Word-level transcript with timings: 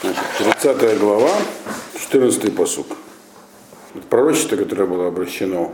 Значит, 0.00 0.22
30 0.62 0.98
глава, 1.00 1.32
14 1.98 2.54
посук. 2.54 2.86
Пророчество, 4.08 4.54
которое 4.54 4.84
было 4.84 5.08
обращено 5.08 5.72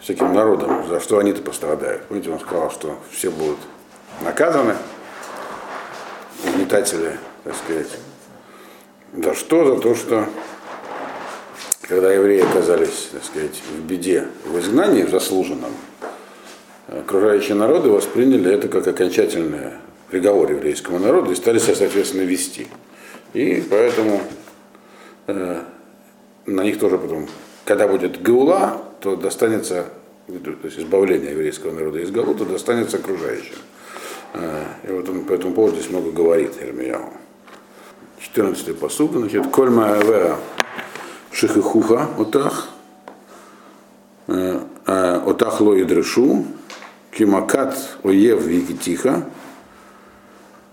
всяким 0.00 0.32
народам, 0.32 0.88
за 0.88 0.98
что 1.00 1.18
они-то 1.18 1.42
пострадают. 1.42 2.06
Помните, 2.06 2.30
он 2.30 2.40
сказал, 2.40 2.70
что 2.70 2.96
все 3.10 3.30
будут 3.30 3.58
наказаны, 4.22 4.76
угнетатели, 6.42 7.18
так 7.44 7.54
сказать. 7.54 7.90
За 9.12 9.34
что? 9.34 9.74
За 9.74 9.82
то, 9.82 9.94
что 9.94 10.26
когда 11.82 12.10
евреи 12.10 12.40
оказались, 12.40 13.10
так 13.12 13.24
сказать, 13.24 13.60
в 13.76 13.80
беде, 13.80 14.26
в 14.46 14.58
изгнании, 14.58 15.02
в 15.02 15.10
заслуженном, 15.10 15.72
окружающие 16.88 17.56
народы 17.56 17.90
восприняли 17.90 18.54
это 18.54 18.68
как 18.68 18.86
окончательное 18.86 19.79
приговор 20.10 20.50
еврейскому 20.50 20.98
народу 20.98 21.32
и 21.32 21.34
стали 21.34 21.58
себя, 21.58 21.74
соответственно, 21.74 22.22
вести. 22.22 22.66
И 23.32 23.62
поэтому 23.70 24.20
э, 25.26 25.62
на 26.46 26.60
них 26.62 26.78
тоже 26.78 26.98
потом, 26.98 27.28
когда 27.64 27.86
будет 27.86 28.20
Гаула, 28.20 28.82
то 29.00 29.16
достанется, 29.16 29.86
то 30.26 30.66
есть 30.66 30.78
избавление 30.78 31.30
еврейского 31.30 31.72
народа 31.72 32.00
из 32.00 32.10
Галу, 32.10 32.34
то 32.34 32.44
достанется 32.44 32.98
окружающим. 32.98 33.56
Э, 34.34 34.64
и 34.86 34.92
вот 34.92 35.08
он 35.08 35.24
по 35.24 35.32
этому 35.32 35.54
поводу 35.54 35.76
здесь 35.76 35.90
много 35.90 36.10
говорит 36.10 36.52
Ирмияу. 36.60 37.12
14 38.20 38.78
посуд, 38.78 39.12
значит, 39.12 39.46
Кольма 39.48 39.98
Эвеа 40.00 40.36
Шихихуха 41.32 42.08
Отах, 42.18 42.68
э, 44.26 44.60
э, 44.86 45.22
Отах 45.26 45.60
Ло 45.60 45.80
Идрешу, 45.80 46.44
Кимакат 47.12 47.76
Оев 48.02 48.42
Викитиха, 48.42 49.24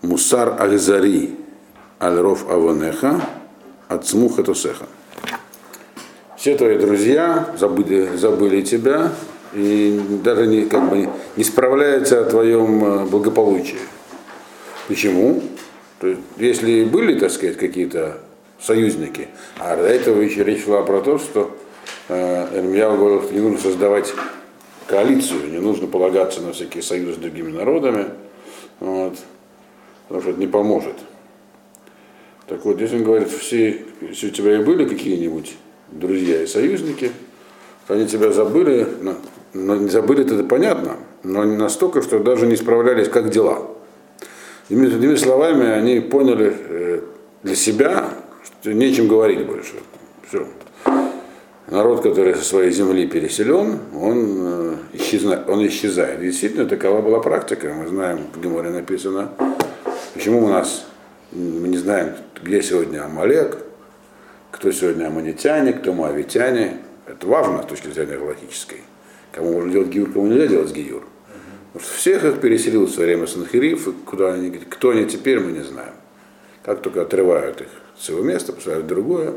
Мусар 0.08 0.56
Ахзари 0.58 1.36
Альров 2.00 2.50
Авонеха 2.50 3.22
Ацмуха 3.90 4.42
Тосеха. 4.42 4.86
Все 6.38 6.56
твои 6.56 6.78
друзья 6.78 7.54
забыли, 7.60 8.16
забыли 8.16 8.62
тебя 8.62 9.12
и 9.54 10.00
даже 10.24 10.48
не, 10.48 10.64
как 10.64 10.90
бы, 10.90 11.10
не 11.36 11.44
справляются 11.44 12.22
о 12.22 12.24
твоем 12.24 12.86
э, 12.86 13.06
благополучии. 13.06 13.80
Почему? 14.88 15.44
То 16.00 16.08
есть, 16.08 16.22
если 16.38 16.86
были, 16.86 17.20
так 17.20 17.32
сказать, 17.32 17.58
какие-то 17.58 18.20
союзники, 18.62 19.28
а 19.60 19.76
до 19.76 19.88
этого 19.88 20.22
еще 20.22 20.44
речь 20.46 20.64
шла 20.64 20.84
про 20.84 21.02
то, 21.02 21.18
что 21.18 21.58
э, 22.08 22.58
Эрмияу 22.58 22.98
говорил, 22.98 23.24
что 23.24 23.34
не 23.34 23.42
нужно 23.42 23.60
создавать 23.60 24.14
коалицию, 24.86 25.50
не 25.52 25.60
нужно 25.60 25.88
полагаться 25.88 26.40
на 26.40 26.54
всякие 26.54 26.84
союзы 26.84 27.16
с 27.16 27.18
другими 27.18 27.52
народами. 27.52 28.06
Вот 28.80 29.18
потому 30.08 30.22
что 30.22 30.32
это 30.32 30.40
не 30.40 30.48
поможет. 30.48 30.96
Так 32.48 32.64
вот, 32.64 32.78
здесь 32.78 32.94
он 32.94 33.04
говорит, 33.04 33.30
все, 33.30 33.82
если 34.02 34.28
у 34.28 34.32
тебя 34.32 34.56
и 34.56 34.64
были 34.64 34.86
какие-нибудь 34.86 35.56
друзья 35.92 36.42
и 36.42 36.48
союзники, 36.48 37.12
то 37.88 37.94
они 37.94 38.08
тебя 38.08 38.32
забыли, 38.32 38.88
но, 39.02 39.16
но 39.54 39.88
забыли 39.88 40.24
это 40.24 40.44
понятно, 40.44 40.98
но 41.24 41.44
не 41.44 41.58
настолько, 41.58 42.02
что 42.02 42.20
даже 42.20 42.48
не 42.48 42.56
справлялись, 42.56 43.10
как 43.10 43.30
дела. 43.30 43.68
Иными, 44.70 44.88
другими 44.88 45.16
словами, 45.16 45.66
они 45.68 46.00
поняли 46.02 46.54
э, 46.58 47.02
для 47.44 47.56
себя, 47.56 48.10
что 48.44 48.74
нечем 48.74 49.08
говорить 49.08 49.46
больше. 49.46 49.76
Все. 50.28 50.46
Народ, 51.70 52.02
который 52.02 52.36
со 52.36 52.44
своей 52.44 52.72
земли 52.72 53.08
переселен, 53.08 53.80
он, 53.94 54.38
э, 54.40 54.76
исчезна, 54.94 55.44
он 55.48 55.66
исчезает. 55.68 56.22
Действительно, 56.22 56.66
такова 56.66 57.02
была 57.02 57.20
практика. 57.20 57.74
Мы 57.74 57.88
знаем, 57.88 58.20
в 58.34 58.42
Геморе 58.42 58.70
написано, 58.70 59.32
Почему 60.18 60.46
у 60.46 60.50
нас, 60.50 60.88
мы 61.32 61.68
не 61.68 61.78
знаем, 61.78 62.16
где 62.42 62.64
сегодня 62.64 63.06
Амалек, 63.06 63.60
кто 64.50 64.72
сегодня 64.72 65.06
аманитяне, 65.06 65.74
кто 65.74 65.94
моавитяне. 65.94 66.80
Это 67.06 67.28
важно 67.28 67.62
с 67.62 67.68
точки 67.68 67.90
зрения 67.90 68.18
логической. 68.18 68.80
Кому 69.32 69.54
можно 69.54 69.72
делать 69.72 69.90
гиюр, 69.90 70.12
кому 70.12 70.26
нельзя 70.26 70.48
делать 70.48 70.74
гиюр. 70.74 71.04
Потому 71.72 71.86
что 71.86 72.00
всех 72.00 72.26
их 72.26 72.42
переселил 72.42 72.88
в 72.88 72.90
свое 72.90 73.10
время 73.10 73.28
Санхириф, 73.28 73.88
куда 74.06 74.34
они, 74.34 74.50
кто 74.50 74.90
они 74.90 75.06
теперь, 75.06 75.40
мы 75.40 75.52
не 75.52 75.64
знаем. 75.64 75.94
Как 76.66 76.82
только 76.82 77.04
отрывают 77.04 77.62
их 77.62 77.68
с 77.96 78.10
его 78.10 78.24
места, 78.24 78.54
поставляют 78.54 78.86
в 78.86 78.90
другое. 78.90 79.34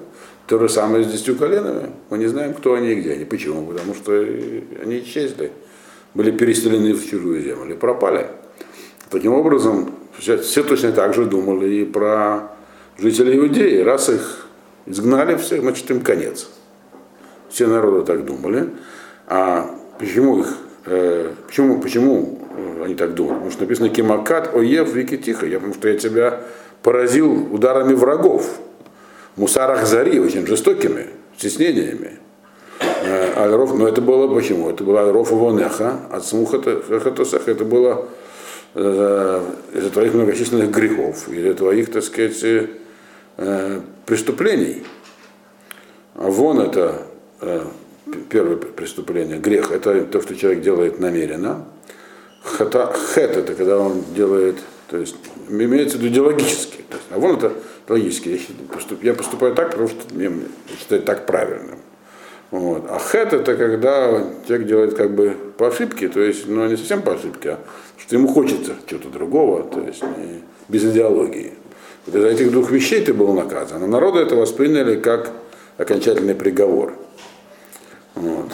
То 0.46 0.58
же 0.58 0.70
самое 0.70 1.04
с 1.04 1.08
десятью 1.08 1.36
коленами. 1.36 1.90
Мы 2.08 2.16
не 2.16 2.26
знаем, 2.26 2.54
кто 2.54 2.72
они 2.72 2.92
и 2.92 2.94
где 2.94 3.12
они. 3.12 3.26
Почему? 3.26 3.66
Потому 3.66 3.94
что 3.94 4.12
они 4.18 5.00
исчезли, 5.00 5.52
были 6.14 6.30
переселены 6.30 6.94
в 6.94 7.06
чужую 7.06 7.42
землю 7.42 7.74
и 7.74 7.76
пропали. 7.76 8.28
Таким 9.10 9.34
образом, 9.34 9.99
все, 10.20 10.62
точно 10.62 10.92
так 10.92 11.14
же 11.14 11.24
думали 11.24 11.66
и 11.76 11.84
про 11.84 12.52
жителей 12.98 13.38
Иудеи. 13.38 13.80
Раз 13.80 14.10
их 14.10 14.46
изгнали 14.86 15.36
всех, 15.36 15.62
значит 15.62 15.90
им 15.90 16.02
конец. 16.02 16.48
Все 17.48 17.66
народы 17.66 18.04
так 18.04 18.24
думали. 18.26 18.68
А 19.26 19.70
почему 19.98 20.40
их, 20.40 20.58
э, 20.86 21.30
почему, 21.46 21.80
почему 21.80 22.38
они 22.84 22.94
так 22.94 23.14
думали? 23.14 23.34
Потому 23.34 23.50
что 23.50 23.62
написано 23.62 23.88
Кимакат, 23.88 24.54
Оев, 24.54 24.92
Вики 24.92 25.16
Тихо. 25.16 25.46
Я 25.46 25.56
потому 25.56 25.74
что 25.74 25.88
я 25.88 25.98
тебя 25.98 26.40
поразил 26.82 27.52
ударами 27.52 27.94
врагов. 27.94 28.58
Мусарах 29.36 29.86
Зари, 29.86 30.20
очень 30.20 30.46
жестокими, 30.46 31.06
стеснениями. 31.38 32.18
Э, 33.02 33.42
Альров, 33.42 33.74
но 33.74 33.88
это 33.88 34.02
было 34.02 34.32
почему? 34.32 34.68
Это 34.68 34.84
было 34.84 35.00
Альров 35.00 35.32
Ивонеха, 35.32 36.00
от 36.10 36.26
Смухатосах, 36.26 37.48
это 37.48 37.64
было 37.64 38.04
Э, 38.04 38.19
из-за 38.74 39.90
твоих 39.92 40.14
многочисленных 40.14 40.70
грехов, 40.70 41.28
из-за 41.28 41.54
твоих, 41.54 41.90
так 41.90 42.04
сказать, 42.04 42.68
э, 43.36 43.80
преступлений. 44.06 44.84
А 46.14 46.30
вон 46.30 46.60
это 46.60 47.02
э, 47.40 47.64
первое 48.28 48.56
преступление, 48.56 49.38
грех, 49.38 49.72
это 49.72 50.04
то, 50.04 50.20
что 50.22 50.36
человек 50.36 50.62
делает 50.62 51.00
намеренно. 51.00 51.64
Хата, 52.42 52.92
хет 53.14 53.36
это 53.36 53.54
когда 53.54 53.78
он 53.78 54.02
делает, 54.14 54.56
то 54.88 54.96
есть 54.96 55.16
имеется 55.48 55.98
в 55.98 56.00
виду 56.00 56.12
идеологически. 56.12 56.76
Есть, 56.76 57.02
а 57.10 57.18
вон 57.18 57.36
это 57.36 57.52
логически. 57.88 58.28
Я, 58.28 58.38
поступ, 58.72 59.02
я 59.02 59.14
поступаю 59.14 59.54
так, 59.54 59.70
потому 59.70 59.88
что 59.88 60.14
мне 60.14 60.32
считаю 60.78 61.02
так 61.02 61.26
правильным. 61.26 61.78
Вот. 62.50 62.86
А 62.88 62.98
хет 62.98 63.32
это 63.32 63.56
когда 63.56 64.24
человек 64.46 64.66
делает 64.66 64.94
как 64.94 65.14
бы 65.14 65.36
по 65.56 65.68
ошибке, 65.68 66.08
то 66.08 66.20
есть, 66.20 66.48
ну 66.48 66.66
не 66.66 66.76
совсем 66.76 67.02
по 67.02 67.14
ошибке, 67.14 67.50
а 67.50 67.58
что 68.00 68.16
ему 68.16 68.28
хочется 68.28 68.74
чего-то 68.86 69.08
другого, 69.08 69.62
то 69.62 69.80
есть 69.80 70.02
не, 70.02 70.42
без 70.68 70.84
идеологии. 70.84 71.52
Вот 72.06 72.16
из 72.16 72.24
этих 72.24 72.50
двух 72.50 72.70
вещей 72.70 73.04
ты 73.04 73.12
был 73.12 73.32
наказан. 73.34 73.82
А 73.82 73.86
народы 73.86 74.20
это 74.20 74.34
восприняли 74.36 74.98
как 74.98 75.30
окончательный 75.76 76.34
приговор. 76.34 76.94
Вот. 78.14 78.52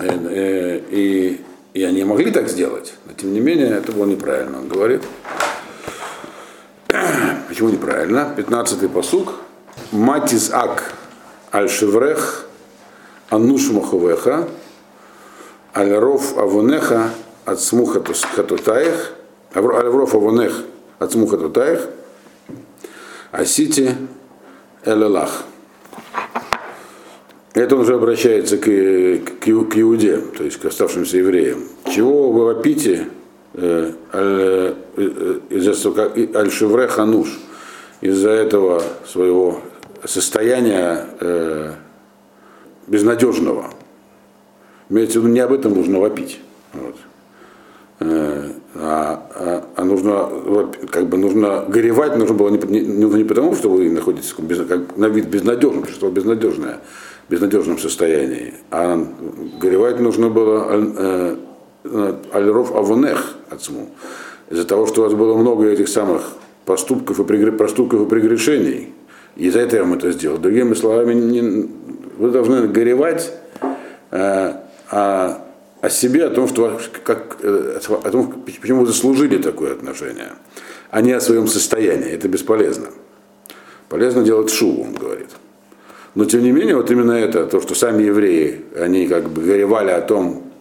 И, 0.00 0.04
э, 0.04 0.28
э, 0.30 0.80
и, 0.90 1.40
и 1.74 1.82
они 1.82 2.04
могли 2.04 2.30
так 2.30 2.48
сделать, 2.48 2.94
но 3.06 3.12
тем 3.14 3.32
не 3.32 3.40
менее 3.40 3.68
это 3.70 3.92
было 3.92 4.06
неправильно. 4.06 4.58
Он 4.58 4.68
говорит, 4.68 5.02
почему 7.48 7.70
неправильно? 7.70 8.34
15-й 8.36 8.88
посук. 8.88 9.34
Матис 9.90 10.50
ак 10.52 10.92
аль-шеврех 11.52 12.46
Ануш 13.30 13.70
Маховеха, 13.70 14.48
Альров 15.72 16.36
Авонеха 16.36 17.10
от 17.44 17.60
смуха 17.60 18.02
хатутаих, 18.34 19.12
Альров 19.52 20.14
Авонех 20.14 20.62
от 20.98 21.12
смуха 21.12 21.36
тутаих, 21.36 21.88
Асити 23.30 23.96
Элелах. 24.84 25.44
Это 27.54 27.74
он 27.74 27.82
уже 27.82 27.94
обращается 27.94 28.56
к, 28.56 28.64
к, 28.64 29.40
к 29.40 29.78
Иуде, 29.78 30.18
то 30.18 30.44
есть 30.44 30.58
к 30.58 30.64
оставшимся 30.64 31.18
евреям. 31.18 31.64
Чего 31.94 32.30
вы 32.30 32.44
вопите 32.46 33.08
э, 33.54 33.92
э, 34.12 34.74
э, 34.96 36.28
Аль-Шевре 36.34 36.88
Хануш 36.88 37.38
из-за 38.00 38.30
этого 38.30 38.82
своего 39.06 39.60
состояния 40.04 41.06
безнадежного. 42.86 43.70
Имеется 44.88 45.20
в 45.20 45.22
виду, 45.22 45.34
не 45.34 45.40
об 45.40 45.52
этом 45.52 45.74
нужно 45.74 46.00
вопить. 46.00 46.40
Вот. 46.72 46.96
Э, 48.04 48.50
а, 48.74 49.22
а, 49.34 49.64
а 49.76 49.84
нужно, 49.84 50.28
как 50.90 51.06
бы 51.06 51.18
нужно 51.18 51.66
горевать, 51.68 52.16
нужно 52.16 52.34
было 52.34 52.48
не, 52.48 52.58
не, 52.58 53.04
не 53.04 53.24
потому, 53.24 53.54
что 53.54 53.68
вы 53.68 53.90
находитесь 53.90 54.34
без, 54.38 54.66
как, 54.66 54.96
на 54.96 55.06
вид 55.06 55.26
безнадежным, 55.26 55.86
что 55.86 56.10
безнадежное, 56.10 56.80
безнадежном 57.28 57.78
состоянии, 57.78 58.54
а 58.70 59.06
горевать 59.60 60.00
нужно 60.00 60.30
было 60.30 60.66
э, 60.70 61.36
э, 61.84 62.14
Альров 62.32 62.74
Авонех 62.74 63.34
отцу, 63.50 63.90
из-за 64.48 64.66
того, 64.66 64.86
что 64.86 65.02
у 65.02 65.04
вас 65.04 65.12
было 65.12 65.36
много 65.36 65.68
этих 65.68 65.88
самых 65.88 66.32
поступков 66.64 67.20
и, 67.20 67.24
прегр... 67.24 67.52
проступков 67.52 68.00
и 68.00 68.06
прегрешений. 68.06 68.94
И 69.36 69.48
из-за 69.48 69.60
этого 69.60 69.80
я 69.80 69.84
вам 69.84 69.94
это 69.94 70.12
сделал. 70.12 70.38
Другими 70.38 70.74
словами, 70.74 71.14
не, 71.14 71.68
вы 72.16 72.30
должны 72.30 72.68
горевать 72.68 73.32
э, 74.10 74.52
о, 74.90 75.41
о 75.82 75.90
себе, 75.90 76.26
о 76.26 76.30
том, 76.30 76.48
что, 76.48 76.80
как, 77.04 77.38
э, 77.42 77.80
о 77.88 78.10
том, 78.10 78.44
почему 78.46 78.82
вы 78.82 78.86
заслужили 78.86 79.36
такое 79.38 79.72
отношение, 79.72 80.28
а 80.90 81.02
не 81.02 81.10
о 81.10 81.20
своем 81.20 81.48
состоянии. 81.48 82.12
Это 82.12 82.28
бесполезно. 82.28 82.86
Полезно 83.88 84.22
делать 84.22 84.50
шубу, 84.50 84.84
он 84.84 84.94
говорит. 84.94 85.30
Но 86.14 86.24
тем 86.24 86.44
не 86.44 86.52
менее, 86.52 86.76
вот 86.76 86.88
именно 86.92 87.12
это, 87.12 87.46
то, 87.46 87.60
что 87.60 87.74
сами 87.74 88.04
евреи, 88.04 88.62
они 88.76 89.08
как 89.08 89.28
бы 89.28 89.42
горевали 89.42 89.90
о 89.90 90.00
том, 90.00 90.52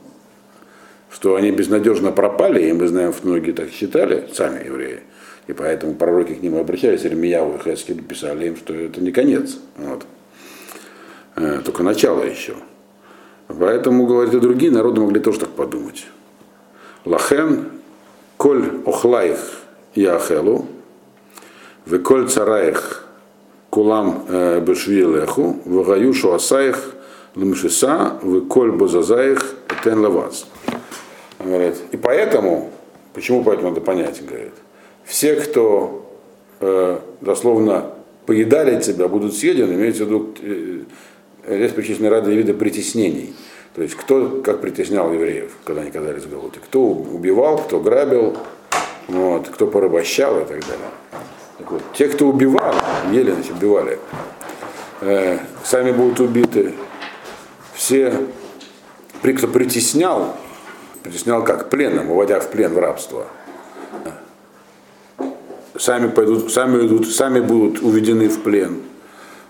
что 1.12 1.36
они 1.36 1.52
безнадежно 1.52 2.12
пропали, 2.12 2.68
и 2.68 2.74
мы 2.74 2.88
знаем, 2.88 3.14
что 3.14 3.28
многие 3.28 3.52
так 3.52 3.70
считали, 3.70 4.28
сами 4.34 4.66
евреи, 4.66 5.02
и 5.46 5.54
поэтому 5.54 5.94
пророки 5.94 6.34
к 6.34 6.42
ним 6.42 6.56
обращались, 6.58 7.06
Ирмияву 7.06 7.58
и 7.58 7.64
Хескель 7.64 8.02
писали 8.02 8.48
им, 8.48 8.58
что 8.58 8.74
это 8.74 9.00
не 9.00 9.12
конец, 9.12 9.60
вот. 9.78 10.04
Э, 11.36 11.62
только 11.64 11.84
начало 11.84 12.24
еще. 12.24 12.56
Поэтому, 13.60 14.06
говорят, 14.06 14.34
и 14.34 14.40
другие 14.40 14.72
народы 14.72 15.02
могли 15.02 15.20
тоже 15.20 15.40
так 15.40 15.50
подумать. 15.50 16.06
Лахен, 17.06 17.66
коль 18.38 18.82
охлаих 18.86 19.40
яхелу, 19.96 20.68
коль 22.04 22.30
цараих 22.30 23.06
кулам 23.70 24.26
э, 24.28 24.60
бешвилеху, 24.60 25.60
вагаю 25.66 26.14
шуасаих 26.14 26.94
лмшиса, 27.36 28.20
коль 28.50 28.72
бозазаих 28.72 29.56
тен 29.84 30.00
лаваз. 30.00 30.48
Говорит, 31.40 31.76
и 31.92 31.98
поэтому, 31.98 32.70
почему 33.14 33.44
поэтому 33.44 33.70
надо 33.70 33.82
понять, 33.82 34.24
говорит, 34.26 34.54
все, 35.06 35.36
кто 35.36 36.06
э, 36.60 37.00
дословно 37.22 37.92
поедали 38.26 38.80
тебя, 38.80 39.08
будут 39.08 39.36
съедены, 39.36 39.74
имеется 39.74 40.06
в 40.06 40.08
виду, 40.08 40.34
э, 40.42 40.84
здесь 41.48 41.72
причислены 41.72 42.10
разные 42.10 42.38
виды 42.38 42.54
притеснений. 42.54 43.34
То 43.76 43.82
есть 43.82 43.96
кто 43.96 44.42
как 44.44 44.62
притеснял 44.62 45.12
евреев, 45.14 45.52
когда 45.64 45.82
они 45.82 45.90
оказались 45.90 46.24
в 46.24 46.30
голоде. 46.30 46.60
Кто 46.60 46.82
убивал, 46.82 47.58
кто 47.58 47.80
грабил, 47.80 48.38
вот, 49.08 49.48
кто 49.50 49.68
порабощал 49.68 50.42
и 50.42 50.46
так 50.46 50.60
далее. 50.62 50.90
Так 51.58 51.72
вот, 51.72 51.82
те, 51.94 52.08
кто 52.08 52.28
убивал, 52.28 52.74
ели, 53.12 53.32
значит, 53.32 53.54
убивали, 53.54 54.00
э, 55.02 55.38
сами 55.64 55.92
будут 55.92 56.20
убиты. 56.20 56.74
Все, 57.74 58.14
кто 59.22 59.48
притеснял, 59.48 60.36
притеснял 61.04 61.44
как? 61.44 61.70
Пленным, 61.70 62.12
уводя 62.12 62.40
в 62.40 62.50
плен, 62.50 62.74
в 62.74 62.80
рабство. 62.80 63.28
Сами, 65.78 66.10
пойдут, 66.10 66.52
сами, 66.52 66.86
идут, 66.86 67.10
сами 67.10 67.40
будут 67.40 67.82
уведены 67.82 68.28
в 68.28 68.42
плен. 68.42 68.82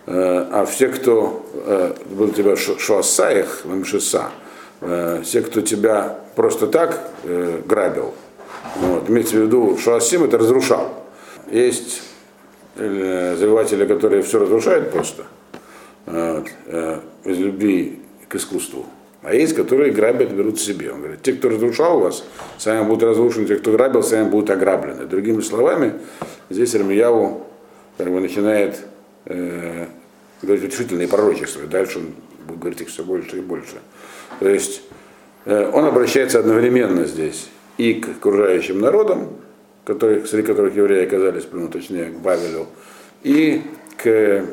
Э, 0.07 0.47
а 0.51 0.65
все, 0.65 0.87
кто 0.87 1.45
э, 1.53 1.93
был 2.09 2.29
тебя 2.29 2.55
шуасаих, 2.55 3.65
мшиса, 3.65 4.31
э, 4.81 5.21
все, 5.23 5.41
кто 5.41 5.61
тебя 5.61 6.17
просто 6.35 6.67
так 6.67 7.09
грабил, 7.67 8.13
вот, 8.77 9.09
имеется 9.09 9.35
в 9.35 9.41
виду, 9.41 9.77
шуасим 9.77 10.23
это 10.23 10.37
разрушал. 10.37 10.93
Есть 11.51 12.03
завоеватели, 12.75 13.85
которые 13.85 14.23
все 14.23 14.39
разрушают 14.39 14.91
просто 14.91 15.25
вот, 16.05 16.47
из 17.25 17.37
любви 17.37 17.99
к 18.29 18.35
искусству. 18.35 18.85
А 19.23 19.35
есть, 19.35 19.53
которые 19.55 19.91
грабят, 19.91 20.31
берут 20.31 20.59
себе. 20.59 20.91
Он 20.91 20.99
говорит, 20.99 21.21
те, 21.21 21.33
кто 21.33 21.49
разрушал 21.49 21.99
вас, 21.99 22.23
сами 22.57 22.85
будут 22.85 23.03
разрушены, 23.03 23.45
те, 23.45 23.57
кто 23.57 23.73
грабил, 23.73 24.01
сами 24.03 24.29
будут 24.29 24.49
ограблены. 24.49 25.05
Другими 25.05 25.41
словами, 25.41 25.93
здесь 26.49 26.73
Армияву 26.73 27.45
как 27.97 28.09
бы 28.09 28.19
начинает 28.21 28.77
э, 29.33 29.87
говорить 30.41 30.65
утешительные 30.65 31.07
пророчества. 31.07 31.65
Дальше 31.67 31.99
он 31.99 32.13
будет 32.47 32.59
говорить 32.59 32.81
их 32.81 32.89
все 32.89 33.03
больше 33.03 33.37
и 33.37 33.41
больше. 33.41 33.77
То 34.39 34.49
есть 34.49 34.81
э, 35.45 35.69
он 35.73 35.85
обращается 35.85 36.39
одновременно 36.39 37.05
здесь 37.05 37.49
и 37.77 37.95
к 37.95 38.09
окружающим 38.09 38.79
народам, 38.79 39.29
которые, 39.85 40.25
среди 40.25 40.47
которых 40.47 40.75
евреи 40.75 41.05
оказались, 41.05 41.47
ну, 41.51 41.67
точнее, 41.67 42.05
к 42.05 42.19
Бавелю, 42.19 42.67
и 43.23 43.63
к 43.97 44.45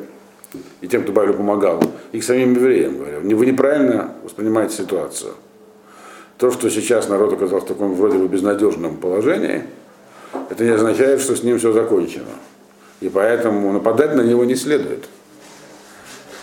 и 0.81 0.87
тем, 0.87 1.03
кто 1.03 1.11
Бавелю 1.11 1.35
помогал, 1.35 1.79
и 2.11 2.19
к 2.19 2.23
самим 2.23 2.55
евреям 2.55 2.97
говорил, 2.97 3.37
вы 3.37 3.45
неправильно 3.45 4.15
воспринимаете 4.23 4.77
ситуацию. 4.77 5.33
То, 6.37 6.51
что 6.51 6.69
сейчас 6.69 7.09
народ 7.09 7.33
оказался 7.33 7.65
в 7.65 7.69
таком 7.69 7.93
вроде 7.93 8.17
бы 8.17 8.27
безнадежном 8.27 8.97
положении, 8.97 9.63
это 10.49 10.63
не 10.63 10.71
означает, 10.71 11.21
что 11.21 11.35
с 11.35 11.43
ним 11.43 11.59
все 11.59 11.71
закончено. 11.71 12.31
И 13.01 13.09
поэтому 13.09 13.71
нападать 13.71 14.15
на 14.15 14.21
него 14.21 14.45
не 14.45 14.55
следует. 14.55 15.05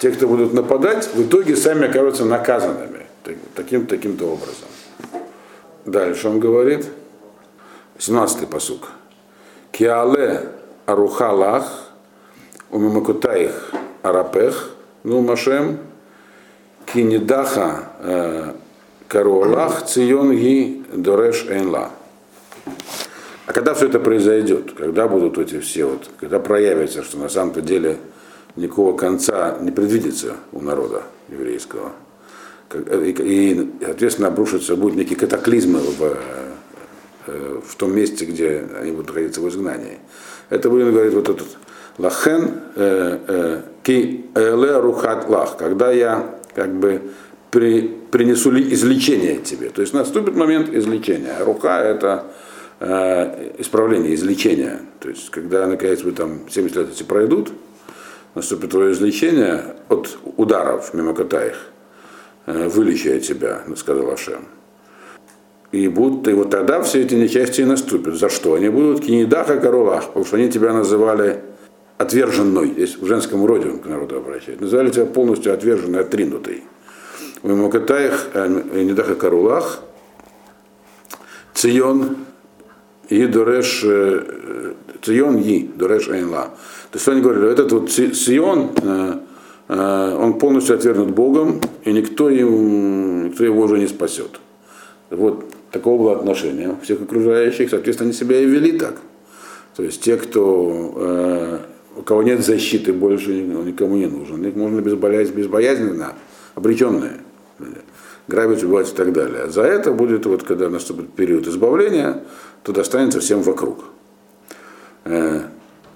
Те, 0.00 0.10
кто 0.10 0.26
будут 0.28 0.52
нападать, 0.52 1.08
в 1.14 1.26
итоге 1.26 1.56
сами 1.56 1.88
окажутся 1.88 2.24
наказанными 2.24 3.06
таким-то 3.54 3.96
таким 3.96 4.12
образом. 4.14 4.68
Дальше 5.84 6.28
он 6.28 6.40
говорит, 6.40 6.86
17-й 7.98 8.46
посук. 8.46 8.88
Киале 9.72 10.48
арухалах 10.86 11.90
умимакутаих 12.70 13.72
арапех, 14.02 14.70
ну 15.02 15.20
машем, 15.20 15.78
кинидаха 16.86 17.90
э, 18.00 18.52
каруалах 19.08 19.84
цион 19.86 20.32
ги 20.32 20.84
дореш 20.92 21.46
эйнла. 21.48 21.90
А 23.46 23.52
когда 23.52 23.74
все 23.74 23.86
это 23.86 24.00
произойдет, 24.00 24.72
когда 24.76 25.06
будут 25.06 25.38
эти 25.38 25.60
все 25.60 25.86
вот, 25.86 26.10
когда 26.18 26.40
проявится, 26.40 27.02
что 27.02 27.18
на 27.18 27.28
самом-то 27.28 27.60
деле 27.60 27.98
никакого 28.56 28.96
конца 28.96 29.56
не 29.60 29.70
предвидится 29.70 30.34
у 30.52 30.60
народа 30.60 31.04
еврейского, 31.28 31.92
и, 32.74 33.10
и 33.20 33.70
соответственно, 33.80 34.28
обрушится, 34.28 34.74
будет 34.74 34.96
некий 34.96 35.14
катаклизм 35.14 35.76
в, 35.76 36.16
э, 37.28 37.60
в 37.64 37.76
том 37.76 37.94
месте, 37.94 38.24
где 38.24 38.64
они 38.80 38.90
будут 38.90 39.08
находиться 39.08 39.40
в 39.40 39.48
изгнании. 39.48 39.98
Это 40.50 40.68
будет, 40.68 40.92
говорит, 40.92 41.14
вот 41.14 41.28
этот 41.28 41.46
лахен 41.98 42.50
э, 42.74 43.18
э, 43.28 43.62
ки 43.84 44.24
эле 44.34 44.78
рухат 44.78 45.28
лах, 45.28 45.56
когда 45.56 45.92
я 45.92 46.34
как 46.54 46.74
бы 46.74 47.02
при, 47.52 47.96
принесу 48.10 48.50
излечение 48.58 49.38
тебе. 49.38 49.68
То 49.70 49.82
есть 49.82 49.94
наступит 49.94 50.34
момент 50.34 50.68
излечения. 50.74 51.36
Рука 51.44 51.80
это 51.80 52.24
э, 52.80 53.52
исправление, 53.58 54.14
излечение. 54.14 54.80
То 55.00 55.08
есть 55.08 55.30
когда 55.30 55.66
наконец 55.66 56.02
вы 56.02 56.12
там 56.12 56.48
70 56.48 56.76
лет 56.76 56.90
эти 56.90 57.02
пройдут, 57.02 57.52
наступит 58.34 58.70
твое 58.70 58.92
излечение 58.92 59.76
от 59.88 60.18
ударов 60.36 60.92
мимо 60.94 61.14
Катаих, 61.14 61.70
э, 62.46 62.68
вылечая 62.68 63.20
тебя, 63.20 63.62
сказал 63.76 64.10
Ашем. 64.10 64.44
И, 65.72 65.88
будут, 65.88 66.28
и 66.28 66.32
вот 66.32 66.50
тогда 66.50 66.80
все 66.82 67.02
эти 67.02 67.14
несчастья 67.14 67.66
наступят. 67.66 68.14
За 68.14 68.28
что? 68.28 68.54
Они 68.54 68.68
будут 68.68 69.04
кинедаха 69.04 69.58
королах, 69.58 70.06
потому 70.06 70.24
что 70.24 70.36
они 70.36 70.48
тебя 70.48 70.72
называли 70.72 71.40
отверженной, 71.98 72.72
здесь 72.72 72.96
в 72.96 73.06
женском 73.06 73.44
роде 73.44 73.70
он 73.70 73.78
к 73.78 73.86
народу 73.86 74.16
обращает, 74.16 74.60
называли 74.60 74.90
тебя 74.90 75.06
полностью 75.06 75.52
отверженной, 75.52 76.00
отринутой. 76.00 76.62
В 77.42 77.54
Макатаях, 77.54 78.28
э, 78.34 78.82
Недаха 78.82 79.14
Карулах, 79.14 79.80
Цион 81.54 82.16
и 83.08 83.26
Дуреш, 83.26 83.82
э, 83.84 84.72
Цион 85.02 85.38
и 85.38 85.68
Дуреш 85.76 86.08
Эйнла. 86.08 86.50
То 86.90 86.98
есть 86.98 87.08
они 87.08 87.20
говорили, 87.20 87.50
этот 87.50 87.72
вот 87.72 87.90
Сион, 87.90 88.70
э, 88.82 89.18
он 89.68 90.38
полностью 90.38 90.76
отвергнут 90.76 91.10
Богом, 91.10 91.60
и 91.84 91.92
никто, 91.92 92.30
им, 92.30 93.26
никто 93.26 93.44
его 93.44 93.62
уже 93.62 93.78
не 93.78 93.88
спасет. 93.88 94.40
Вот 95.10 95.44
такого 95.72 96.02
было 96.02 96.16
отношение 96.16 96.76
всех 96.82 97.02
окружающих, 97.02 97.70
соответственно, 97.70 98.10
они 98.10 98.18
себя 98.18 98.40
и 98.40 98.46
вели 98.46 98.78
так. 98.78 98.96
То 99.76 99.82
есть 99.82 100.00
те, 100.02 100.16
кто 100.16 101.62
у 101.96 102.02
кого 102.02 102.22
нет 102.22 102.44
защиты 102.44 102.92
больше, 102.92 103.32
никому 103.32 103.96
не 103.96 104.06
нужен. 104.06 104.44
Их 104.46 104.54
можно 104.54 104.80
безбоязненно, 104.80 105.36
безбоязненно 105.36 106.12
обреченные 106.54 107.20
грабить, 108.28 108.62
убивать 108.62 108.90
и 108.90 108.94
так 108.94 109.12
далее. 109.12 109.48
За 109.48 109.62
это 109.62 109.92
будет, 109.92 110.26
вот 110.26 110.42
когда 110.42 110.68
наступит 110.68 111.12
период 111.12 111.46
избавления, 111.46 112.22
то 112.66 112.72
достанется 112.72 113.20
всем 113.20 113.40
вокруг. 113.42 113.84
Э, 115.04 115.44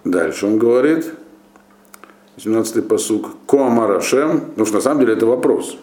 дальше 0.04 0.46
он 0.46 0.56
говорит, 0.56 1.12
17-й 2.38 2.82
посук, 2.82 3.30
Коамарашем, 3.46 4.40
потому 4.40 4.66
что 4.66 4.76
на 4.76 4.80
самом 4.80 5.00
деле 5.00 5.12
это 5.14 5.26
вопрос. 5.26 5.76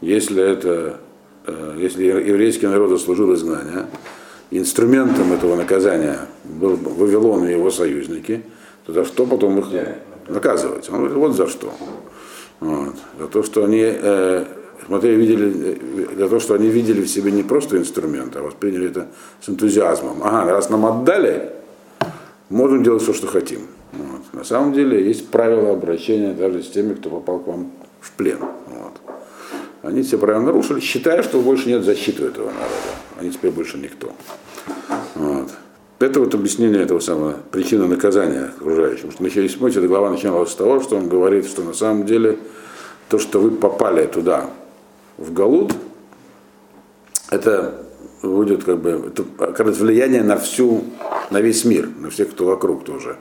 Если 0.00 0.42
это, 0.42 0.98
э, 1.46 1.76
если 1.78 2.04
еврейский 2.04 2.66
народ 2.66 2.90
заслужил 2.90 3.32
изгнание, 3.34 3.86
инструментом 4.50 5.32
этого 5.32 5.54
наказания 5.54 6.18
был 6.42 6.76
Вавилон 6.76 7.46
и 7.46 7.52
его 7.52 7.70
союзники– 7.70 8.42
то 8.86 8.92
за 8.92 9.04
что 9.04 9.26
потом 9.26 9.58
их 9.58 9.66
наказывать? 10.28 10.88
Он 10.90 10.98
говорит, 10.98 11.16
вот 11.16 11.34
за 11.34 11.46
что. 11.46 11.72
Вот. 12.60 12.94
За 13.18 13.26
то, 13.28 13.42
что 13.42 13.64
они 13.64 13.82
э, 13.82 14.44
смотрели, 14.86 15.16
видели, 15.16 15.78
э, 16.12 16.16
за 16.18 16.28
то, 16.28 16.40
что 16.40 16.54
они 16.54 16.68
видели 16.68 17.02
в 17.02 17.08
себе 17.08 17.32
не 17.32 17.42
просто 17.42 17.76
инструмент, 17.76 18.36
а 18.36 18.42
восприняли 18.42 18.88
это 18.88 19.08
с 19.40 19.48
энтузиазмом. 19.48 20.22
Ага, 20.22 20.50
раз 20.50 20.70
нам 20.70 20.86
отдали, 20.86 21.50
можем 22.48 22.82
делать 22.82 23.02
все, 23.02 23.12
что 23.12 23.26
хотим. 23.26 23.60
Вот. 23.92 24.22
На 24.32 24.44
самом 24.44 24.72
деле 24.72 25.04
есть 25.06 25.28
правила 25.28 25.72
обращения 25.72 26.32
даже 26.32 26.62
с 26.62 26.68
теми, 26.68 26.94
кто 26.94 27.10
попал 27.10 27.38
к 27.38 27.46
вам 27.46 27.70
в 28.00 28.12
плен. 28.12 28.38
Вот. 28.66 28.92
Они 29.82 30.02
все 30.02 30.18
правила 30.18 30.42
нарушили, 30.42 30.80
считая, 30.80 31.22
что 31.22 31.40
больше 31.40 31.68
нет 31.68 31.84
защиты 31.84 32.24
этого 32.24 32.46
народа. 32.46 32.94
Они 33.18 33.30
теперь 33.30 33.50
больше 33.50 33.78
никто. 33.78 34.12
Вот. 35.14 35.50
Это 36.00 36.20
вот 36.20 36.34
объяснение 36.34 36.82
этого 36.82 37.00
самого 37.00 37.36
причины 37.50 37.86
наказания 37.86 38.50
окружающим. 38.58 39.12
Что 39.12 39.22
начались, 39.22 39.54
помните, 39.54 39.78
эта 39.78 39.88
глава 39.88 40.10
начиналась 40.10 40.50
с 40.50 40.54
того, 40.54 40.80
что 40.80 40.96
он 40.96 41.08
говорит, 41.08 41.46
что 41.46 41.62
на 41.62 41.72
самом 41.72 42.04
деле 42.04 42.38
то, 43.08 43.18
что 43.18 43.38
вы 43.38 43.52
попали 43.52 44.06
туда, 44.06 44.50
в 45.16 45.32
Галут, 45.32 45.74
это 47.30 47.84
будет 48.22 48.64
как 48.64 48.78
бы 48.78 49.12
это 49.12 49.24
оказывает 49.38 49.78
влияние 49.78 50.22
на 50.22 50.36
всю, 50.36 50.84
на 51.30 51.40
весь 51.40 51.64
мир, 51.64 51.88
на 51.98 52.10
всех, 52.10 52.30
кто 52.30 52.46
вокруг 52.46 52.84
тоже. 52.84 53.16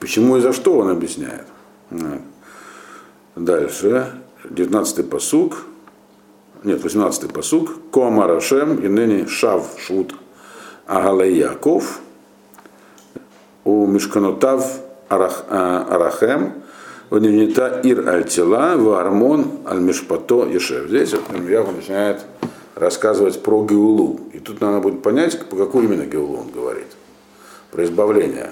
Почему 0.00 0.36
и 0.36 0.40
за 0.40 0.52
что 0.52 0.78
он 0.78 0.90
объясняет. 0.90 1.46
Дальше, 3.36 4.12
19-й 4.44 5.04
посук, 5.04 5.64
нет, 6.62 6.84
18-й 6.84 7.28
посук, 7.28 7.72
Коамарашем 7.92 8.76
и 8.76 8.88
ныне 8.88 9.26
Шав 9.26 9.74
Шут 9.78 10.14
Агалей 10.86 11.36
Яков, 11.38 12.00
у 13.64 13.86
Мишканутав 13.86 14.80
Арахем, 15.08 16.63
Ванивнита 17.10 17.80
Ир 17.84 18.08
Альтила, 18.08 18.76
Вармон 18.76 19.60
Аль-Мишпато 19.66 20.46
Ешев. 20.46 20.88
Здесь 20.88 21.12
вот 21.12 21.48
Яху 21.48 21.72
начинает 21.72 22.24
рассказывать 22.74 23.42
про 23.42 23.64
Геулу. 23.64 24.20
И 24.32 24.38
тут 24.38 24.60
надо 24.60 24.80
будет 24.80 25.02
понять, 25.02 25.38
по 25.48 25.56
какую 25.56 25.84
именно 25.84 26.06
Геулу 26.06 26.38
он 26.38 26.50
говорит. 26.50 26.86
Про 27.70 27.84
избавление. 27.84 28.50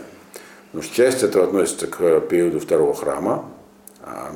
Потому 0.67 0.85
что 0.85 0.95
часть 0.95 1.23
этого 1.23 1.45
относится 1.45 1.87
к 1.87 2.21
периоду 2.21 2.61
второго 2.61 2.95
храма, 2.95 3.45
а, 4.03 4.33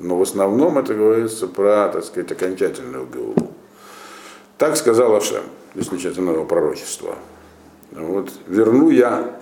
но 0.00 0.18
в 0.18 0.22
основном 0.22 0.78
это 0.78 0.94
говорится 0.94 1.46
про, 1.46 1.88
так 1.88 2.04
сказать, 2.04 2.30
окончательную 2.30 3.06
Геулу. 3.06 3.52
Так 4.58 4.76
сказал 4.76 5.14
Ашем, 5.14 5.44
здесь 5.74 5.90
начинается 5.90 6.20
новое 6.20 6.44
пророчество. 6.44 7.16
Вот, 7.92 8.30
верну 8.46 8.90
я 8.90 9.38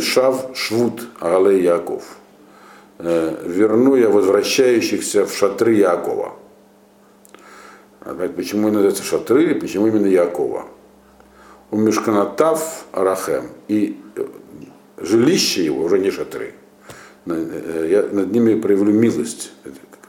Шав 0.00 0.56
Швуд 0.56 1.02
Алей 1.20 1.62
Яков. 1.62 2.16
Э, 2.98 3.42
верну 3.44 3.94
я 3.96 4.08
возвращающихся 4.08 5.26
в 5.26 5.34
шатры 5.34 5.74
Якова. 5.74 6.36
Почему 8.36 8.68
называется 8.68 9.02
шатры, 9.02 9.54
почему 9.54 9.88
именно 9.88 10.06
Якова? 10.06 10.66
У 11.70 11.76
Мешканатав 11.76 12.86
Арахем. 12.92 13.48
И 13.68 14.00
э, 14.16 14.24
жилище 14.98 15.64
его 15.64 15.84
уже 15.84 15.98
не 15.98 16.10
шатры. 16.10 16.54
Э, 17.26 17.86
я 17.90 18.02
над 18.02 18.32
ними 18.32 18.58
проявлю 18.58 18.92
милость. 18.92 19.52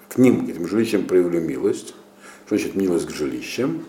К 0.07 0.17
ним, 0.17 0.45
к 0.45 0.49
этим 0.49 0.67
жилищам 0.67 1.03
проявлю 1.03 1.41
милость. 1.41 1.93
Что 2.45 2.55
значит 2.55 2.75
милость 2.75 3.07
к 3.07 3.11
жилищам? 3.11 3.83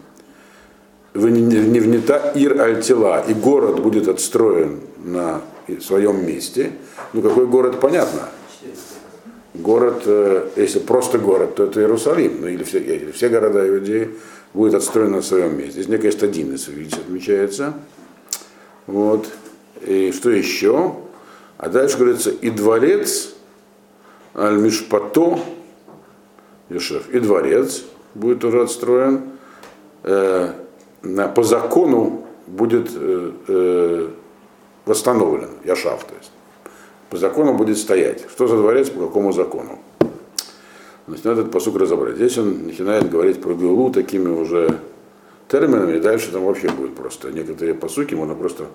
не 1.14 1.81
внята 1.81 2.33
Ир 2.35 2.61
Альтила, 2.61 3.25
и 3.26 3.35
город 3.35 3.81
будет 3.81 4.09
отстроен 4.09 4.81
на 4.99 5.43
своем 5.81 6.25
месте. 6.26 6.73
Ну, 7.12 7.23
какой 7.23 7.47
город, 7.47 7.81
понятно. 7.81 8.28
Город, 9.59 10.03
э, 10.07 10.50
если 10.57 10.79
просто 10.79 11.19
город, 11.19 11.57
то 11.57 11.65
это 11.65 11.81
Иерусалим, 11.81 12.41
ну 12.41 12.47
или 12.47 12.62
все, 12.62 12.79
или 12.79 13.11
все 13.11 13.29
города 13.29 13.69
Иудеи 13.69 14.11
будет 14.55 14.75
отстроен 14.75 15.12
на 15.12 15.23
своем 15.23 15.59
месте. 15.59 15.83
Здесь 15.83 15.88
один 16.23 16.55
из 16.55 16.69
видите, 16.69 17.00
отмечается. 17.00 17.75
Вот. 18.87 19.27
И 19.85 20.12
что 20.12 20.31
еще? 20.31 20.95
А 21.57 21.69
дальше 21.69 21.99
говорится, 21.99 22.31
и 22.31 22.50
дворец, 22.50 23.35
Аль-Мишпато, 24.35 25.41
и 26.69 27.19
дворец 27.19 27.83
будет 28.15 28.45
уже 28.45 28.62
отстроен, 28.62 29.23
э, 30.05 30.53
по 31.35 31.43
закону 31.43 32.27
будет 32.47 32.91
э, 32.95 33.33
э, 33.49 34.09
восстановлен, 34.85 35.50
Яшав, 35.65 36.05
то 36.05 36.15
есть. 36.15 36.31
По 37.11 37.17
закону 37.17 37.55
будет 37.55 37.79
стоять. 37.79 38.27
Что 38.31 38.47
за 38.47 38.57
дворец, 38.57 38.91
по 38.91 39.07
какому 39.07 39.33
закону? 39.33 39.79
Значит, 41.07 41.25
надо 41.25 41.41
этот 41.41 41.53
посук 41.53 41.77
разобрать. 41.77 42.17
Здесь 42.17 42.37
он 42.37 42.67
начинает 42.67 43.09
говорить 43.09 43.41
про 43.41 43.55
Геулу 43.55 43.91
такими 43.91 44.29
уже 44.29 44.79
терминами, 45.49 45.97
и 45.97 46.00
дальше 46.00 46.31
там 46.31 46.45
вообще 46.45 46.69
будет 46.69 46.95
просто 46.95 47.31
некоторые 47.31 47.75
посуки 47.75 48.15
можно 48.15 48.35
просто 48.35 48.67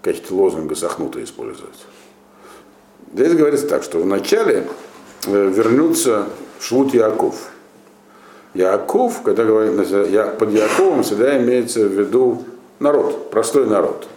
в 0.00 0.04
качестве 0.04 0.36
лозунга 0.36 0.74
сахнута 0.74 1.22
использовать. 1.22 1.86
Здесь 3.12 3.34
говорится 3.34 3.68
так, 3.68 3.84
что 3.84 4.00
вначале 4.00 4.66
э, 5.26 5.52
вернется 5.54 6.26
Швуд 6.58 6.92
Яков. 6.92 7.50
Яков, 8.52 9.22
когда 9.22 9.44
говорим 9.44 9.76
под 9.76 10.50
Яковом, 10.50 11.04
всегда 11.04 11.38
имеется 11.38 11.86
в 11.86 11.92
виду 11.92 12.42
народ, 12.80 13.30
простой 13.30 13.66
народ. 13.66 14.08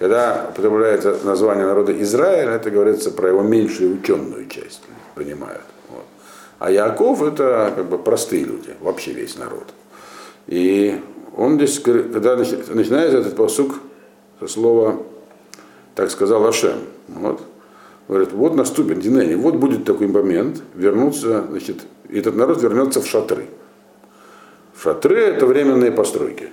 Когда 0.00 0.46
употребляется 0.48 1.18
название 1.24 1.66
народа 1.66 1.92
Израиль, 2.02 2.48
это 2.48 2.70
говорится 2.70 3.10
про 3.10 3.28
его 3.28 3.42
меньшую 3.42 3.96
ученую 3.96 4.48
часть, 4.48 4.80
понимают. 5.14 5.60
Вот. 5.90 6.04
А 6.58 6.70
Яков 6.70 7.22
это 7.22 7.70
как 7.76 7.84
бы 7.84 7.98
простые 7.98 8.44
люди, 8.44 8.70
вообще 8.80 9.12
весь 9.12 9.36
народ. 9.36 9.66
И 10.46 10.98
он 11.36 11.56
здесь, 11.56 11.78
когда 11.80 12.34
начинается 12.36 13.18
этот 13.18 13.36
посук 13.36 13.74
со 14.40 14.48
слова, 14.48 15.02
так 15.94 16.10
сказал 16.10 16.46
Ашем, 16.46 16.78
вот, 17.08 17.42
говорит, 18.08 18.32
вот 18.32 18.54
наступит 18.54 19.00
Динени, 19.00 19.34
вот 19.34 19.56
будет 19.56 19.84
такой 19.84 20.06
момент, 20.06 20.62
вернуться, 20.74 21.44
значит, 21.50 21.76
этот 22.08 22.36
народ 22.36 22.62
вернется 22.62 23.02
в 23.02 23.06
шатры. 23.06 23.48
Шатры– 24.82 25.18
это 25.18 25.44
временные 25.44 25.92
постройки. 25.92 26.48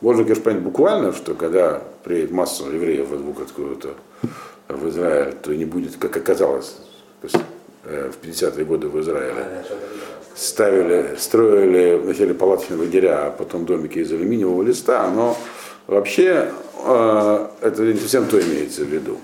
Можно, 0.00 0.22
конечно, 0.22 0.44
понять 0.44 0.62
буквально, 0.62 1.12
что 1.12 1.34
когда 1.34 1.82
приедет 2.04 2.30
масса 2.30 2.64
евреев 2.64 3.08
в 3.08 3.42
откуда-то 3.42 3.94
в 4.68 4.88
Израиль, 4.88 5.34
то 5.42 5.54
не 5.54 5.64
будет, 5.66 5.96
как 5.96 6.16
оказалось, 6.16 6.76
э, 7.84 8.10
в 8.10 8.24
50-е 8.24 8.64
годы 8.64 8.88
в 8.88 8.98
Израиле, 9.00 9.64
ставили, 10.34 11.16
строили 11.18 11.96
вначале 11.96 12.32
палаточные 12.32 12.78
лагеря, 12.78 13.26
а 13.26 13.30
потом 13.30 13.66
домики 13.66 13.98
из 13.98 14.10
алюминиевого 14.10 14.62
листа, 14.62 15.10
но 15.10 15.36
вообще 15.86 16.50
э, 16.82 17.48
это 17.60 17.82
не 17.82 17.98
совсем 17.98 18.26
то 18.26 18.40
имеется 18.40 18.84
в 18.84 18.88
виду. 18.88 19.18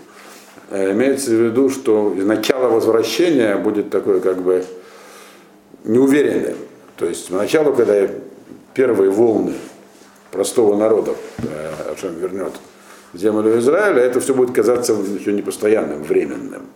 Э, 0.71 0.93
имеется 0.93 1.31
в 1.31 1.41
виду, 1.41 1.71
что 1.71 2.13
начало 2.15 2.69
возвращения 2.69 3.57
будет 3.57 3.89
такое 3.89 4.21
как 4.21 4.43
бы 4.43 4.65
неуверенным. 5.85 6.57
То 6.97 7.07
есть 7.07 7.29
поначалу, 7.31 7.73
когда 7.73 8.09
первые 8.75 9.11
волны 9.11 9.55
простого 10.31 10.77
народа 10.77 11.15
э, 11.39 11.95
вернет 12.21 12.53
землю 13.15 13.59
Израиля, 13.59 14.03
это 14.03 14.21
все 14.21 14.35
будет 14.35 14.55
казаться 14.55 14.93
еще 14.93 15.33
непостоянным, 15.33 16.03
временным. 16.03 16.67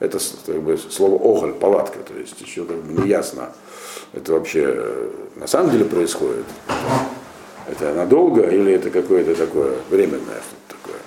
Это 0.00 0.18
как 0.46 0.62
бы, 0.62 0.78
слово 0.78 1.16
оголь, 1.16 1.54
палатка, 1.54 1.98
то 2.00 2.14
есть 2.18 2.40
еще 2.40 2.64
как 2.64 2.76
бы 2.76 3.02
не 3.02 3.08
ясно, 3.08 3.52
это 4.12 4.32
вообще 4.32 4.64
э, 4.66 5.10
на 5.36 5.46
самом 5.46 5.70
деле 5.70 5.84
происходит. 5.84 6.44
Это 7.68 7.92
надолго 7.92 8.42
или 8.42 8.72
это 8.72 8.90
какое-то 8.90 9.34
такое 9.34 9.74
временное 9.90 10.40
что-то 10.40 10.76
такое. 10.76 11.00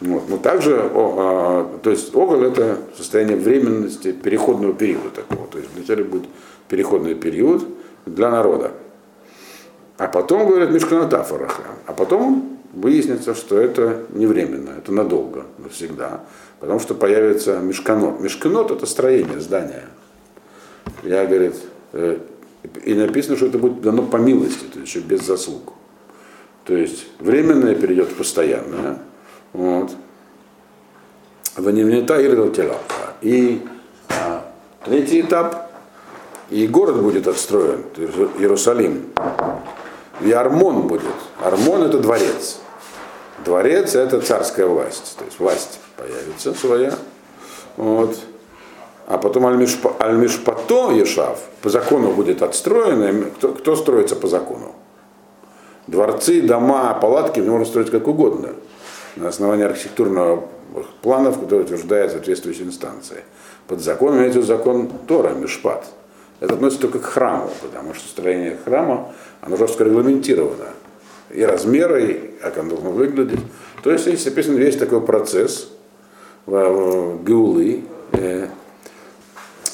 Вот. 0.00 0.28
Но 0.28 0.38
также, 0.38 0.76
о, 0.76 1.14
а, 1.18 1.78
то 1.82 1.90
есть 1.90 2.14
оголь 2.14 2.46
это 2.46 2.78
состояние 2.96 3.36
временности 3.36 4.12
переходного 4.12 4.72
периода 4.72 5.10
такого. 5.10 5.46
То 5.46 5.58
есть 5.58 5.70
вначале 5.76 6.02
будет 6.02 6.24
переходный 6.68 7.14
период 7.14 7.66
для 8.06 8.30
народа. 8.30 8.72
А 9.98 10.08
потом, 10.08 10.48
говорят, 10.48 10.70
Мишканатафараха. 10.70 11.62
А 11.86 11.92
потом 11.92 12.58
выяснится, 12.72 13.34
что 13.34 13.58
это 13.58 14.02
не 14.10 14.26
временно, 14.26 14.70
это 14.78 14.92
надолго, 14.92 15.46
навсегда. 15.58 16.20
Потому 16.60 16.80
что 16.80 16.94
появится 16.94 17.58
мешканот. 17.58 18.20
Мешканот 18.20 18.70
это 18.70 18.86
строение, 18.86 19.40
здание. 19.40 19.84
Я, 21.02 21.24
говорит, 21.26 21.54
э, 21.92 22.18
и 22.84 22.94
написано, 22.94 23.36
что 23.36 23.46
это 23.46 23.58
будет 23.58 23.80
дано 23.80 24.02
по 24.02 24.16
милости, 24.16 24.64
то 24.72 24.80
есть 24.80 24.96
без 25.04 25.22
заслуг. 25.22 25.72
То 26.64 26.76
есть 26.76 27.06
временное 27.18 27.74
перейдет 27.74 28.08
в 28.08 28.16
постоянное. 28.16 28.98
Вот. 29.52 29.92
Ванивнета 31.56 32.20
и 32.20 33.26
И 33.28 33.62
а, 34.10 34.52
третий 34.84 35.22
этап 35.22 35.70
и 36.50 36.66
город 36.66 37.00
будет 37.02 37.26
отстроен, 37.26 37.84
Иерусалим. 38.38 39.06
И 40.20 40.32
Армон 40.32 40.86
будет. 40.86 41.14
Армон 41.42 41.82
это 41.82 41.98
дворец. 41.98 42.58
Дворец 43.44 43.94
это 43.94 44.20
царская 44.20 44.66
власть. 44.66 45.16
То 45.18 45.24
есть 45.24 45.38
власть 45.38 45.80
появится 45.96 46.54
своя. 46.54 46.94
Вот. 47.76 48.16
А 49.06 49.18
потом 49.18 49.46
Аль-Мишпато 49.46 50.90
Ешав 50.92 51.38
по 51.62 51.70
закону 51.70 52.12
будет 52.12 52.42
отстроен. 52.42 53.30
Кто, 53.36 53.52
кто 53.52 53.76
строится 53.76 54.16
по 54.16 54.26
закону? 54.26 54.74
Дворцы, 55.86 56.42
дома, 56.42 56.94
палатки 56.94 57.38
можно 57.40 57.66
строить 57.66 57.90
как 57.90 58.08
угодно. 58.08 58.54
На 59.14 59.28
основании 59.28 59.64
архитектурного 59.64 60.44
планов, 61.02 61.38
которые 61.40 61.64
утверждает 61.64 62.10
соответствующая 62.10 62.64
инстанция. 62.64 63.22
Под 63.68 63.80
законом 63.80 64.18
имеется 64.18 64.42
закон 64.42 64.90
Тора, 65.06 65.30
Мишпат. 65.30 65.84
Это 66.40 66.54
относится 66.54 66.82
только 66.82 66.98
к 66.98 67.04
храму, 67.04 67.50
потому 67.62 67.94
что 67.94 68.08
строение 68.08 68.58
храма, 68.64 69.12
оно 69.40 69.56
жестко 69.56 69.84
регламентировано. 69.84 70.66
и 71.30 71.42
размеры, 71.42 72.12
и 72.12 72.40
как 72.40 72.56
он 72.58 72.68
должен 72.68 72.92
выглядеть. 72.92 73.40
То 73.82 73.90
есть 73.90 74.04
здесь 74.04 74.26
описан 74.26 74.54
весь 74.56 74.76
такой 74.76 75.00
процесс 75.00 75.68
Геулы. 76.46 77.82
Э, 78.12 78.48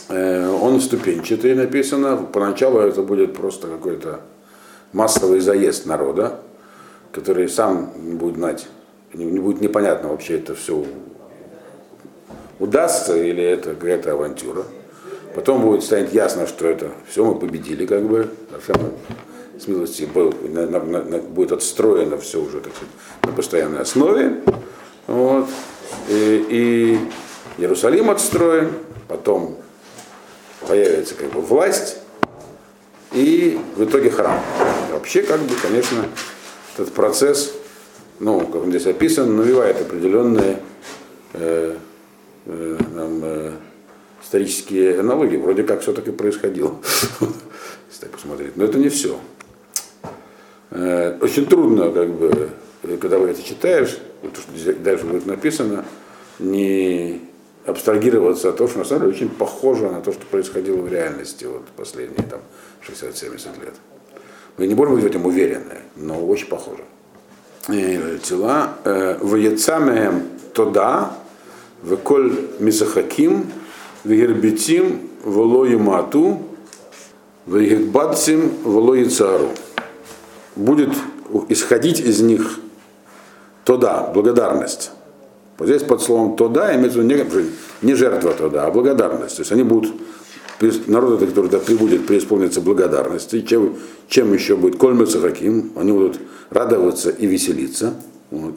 э, 0.08 0.48
он 0.48 0.80
ступенчатый 0.80 1.54
написано. 1.54 2.16
Поначалу 2.16 2.80
это 2.80 3.02
будет 3.02 3.34
просто 3.34 3.68
какой-то 3.68 4.20
массовый 4.92 5.40
заезд 5.40 5.84
народа, 5.84 6.40
который 7.12 7.48
сам 7.48 7.92
не 7.96 8.14
будет 8.14 8.36
знать, 8.36 8.66
не 9.12 9.38
будет 9.38 9.60
непонятно 9.60 10.08
вообще 10.08 10.38
это 10.38 10.54
все 10.54 10.84
удастся 12.58 13.16
или 13.16 13.42
это 13.42 13.74
какая-то 13.74 14.12
авантюра. 14.12 14.64
Потом 15.34 15.62
будет 15.62 15.82
станет 15.82 16.12
ясно, 16.12 16.46
что 16.46 16.66
это 16.66 16.90
все 17.08 17.24
мы 17.24 17.34
победили, 17.34 17.86
как 17.86 18.02
бы, 18.02 18.28
с 19.58 19.66
милости 19.66 20.08
на, 20.48 20.66
на, 20.66 20.80
на, 20.80 21.18
будет 21.18 21.52
отстроено 21.52 22.18
все 22.18 22.40
уже 22.40 22.60
так 22.60 22.72
сказать, 22.74 22.94
на 23.22 23.32
постоянной 23.32 23.80
основе. 23.80 24.40
Вот. 25.06 25.48
И, 26.08 26.46
и 26.48 26.98
Иерусалим 27.58 28.10
отстроен, 28.10 28.72
потом 29.08 29.56
появится 30.66 31.14
как 31.14 31.30
бы 31.30 31.40
власть, 31.40 31.98
и 33.12 33.58
в 33.76 33.84
итоге 33.84 34.10
храм. 34.10 34.40
Вообще, 34.90 35.22
как 35.22 35.40
бы, 35.40 35.54
конечно, 35.60 36.06
этот 36.76 36.92
процесс, 36.92 37.52
ну, 38.20 38.40
как 38.40 38.62
он 38.62 38.70
здесь 38.70 38.86
описан, 38.86 39.36
навевает 39.36 39.80
определенные 39.80 40.60
э, 41.34 41.76
э, 42.46 42.78
нам, 42.94 43.20
э, 43.22 43.52
исторические 44.22 45.00
аналогии. 45.00 45.36
Вроде 45.36 45.62
как 45.62 45.80
все 45.82 45.92
так 45.92 46.06
и 46.08 46.12
происходило, 46.12 46.76
если 47.20 48.00
так 48.00 48.10
посмотреть. 48.10 48.56
Но 48.56 48.64
это 48.64 48.78
не 48.78 48.88
все. 48.88 49.18
Э, 50.70 51.18
очень 51.20 51.46
трудно, 51.46 51.90
как 51.90 52.10
бы, 52.10 52.50
когда 53.00 53.18
вы 53.18 53.28
это 53.28 53.42
читаешь, 53.42 53.98
то, 54.22 54.40
что 54.40 54.72
дальше 54.74 55.04
будет 55.04 55.26
написано, 55.26 55.84
не 56.38 57.20
абстрагироваться 57.66 58.48
от 58.48 58.56
того, 58.56 58.68
что 58.68 58.78
на 58.78 58.84
самом 58.84 59.02
деле 59.02 59.14
очень 59.14 59.28
похоже 59.28 59.90
на 59.90 60.00
то, 60.00 60.12
что 60.12 60.24
происходило 60.26 60.76
в 60.76 60.88
реальности 60.92 61.44
вот 61.44 61.66
последние 61.76 62.26
там 62.26 62.40
60-70 62.86 63.64
лет. 63.64 63.74
Мы 64.56 64.66
не 64.66 64.74
можем 64.74 64.96
быть 64.96 65.04
в 65.04 65.06
этом 65.06 65.26
уверены, 65.26 65.80
но 65.96 66.24
очень 66.26 66.46
похоже. 66.48 66.82
Тела 67.66 68.74
э, 68.84 69.18
в 69.20 69.36
яцамеем 69.36 70.24
тода, 70.52 71.14
в 71.82 71.96
коль 71.96 72.32
мисахаким, 72.58 73.50
в 74.04 74.10
гербитим, 74.10 75.00
в 75.24 75.38
лою 75.38 75.78
мату, 75.78 76.38
в 77.46 77.60
гербатсим, 77.60 78.50
в 78.64 78.76
лою 78.76 79.10
цару. 79.10 79.48
Будет 80.56 80.90
исходить 81.48 82.00
из 82.00 82.20
них 82.20 82.60
тода, 83.64 84.10
благодарность. 84.12 84.90
Вот 85.58 85.68
здесь 85.68 85.82
под 85.82 86.02
словом 86.02 86.36
тода 86.36 86.74
имеется 86.74 86.98
в 87.00 87.04
не, 87.84 87.94
жертва 87.94 88.32
тода, 88.32 88.66
а 88.66 88.70
благодарность. 88.70 89.36
То 89.36 89.42
есть 89.42 89.52
они 89.52 89.62
будут, 89.62 89.92
народ, 90.86 91.20
который 91.20 91.50
да, 91.50 91.58
прибудет 91.58 92.06
преисполниться 92.06 92.60
благодарности, 92.60 93.42
чем, 93.42 93.76
чем 94.08 94.32
еще 94.32 94.56
будет 94.56 94.76
кольмиться 94.76 95.20
таким, 95.20 95.72
они 95.76 95.92
будут 95.92 96.18
радоваться 96.50 97.10
и 97.10 97.26
веселиться, 97.26 97.94
вот, 98.30 98.56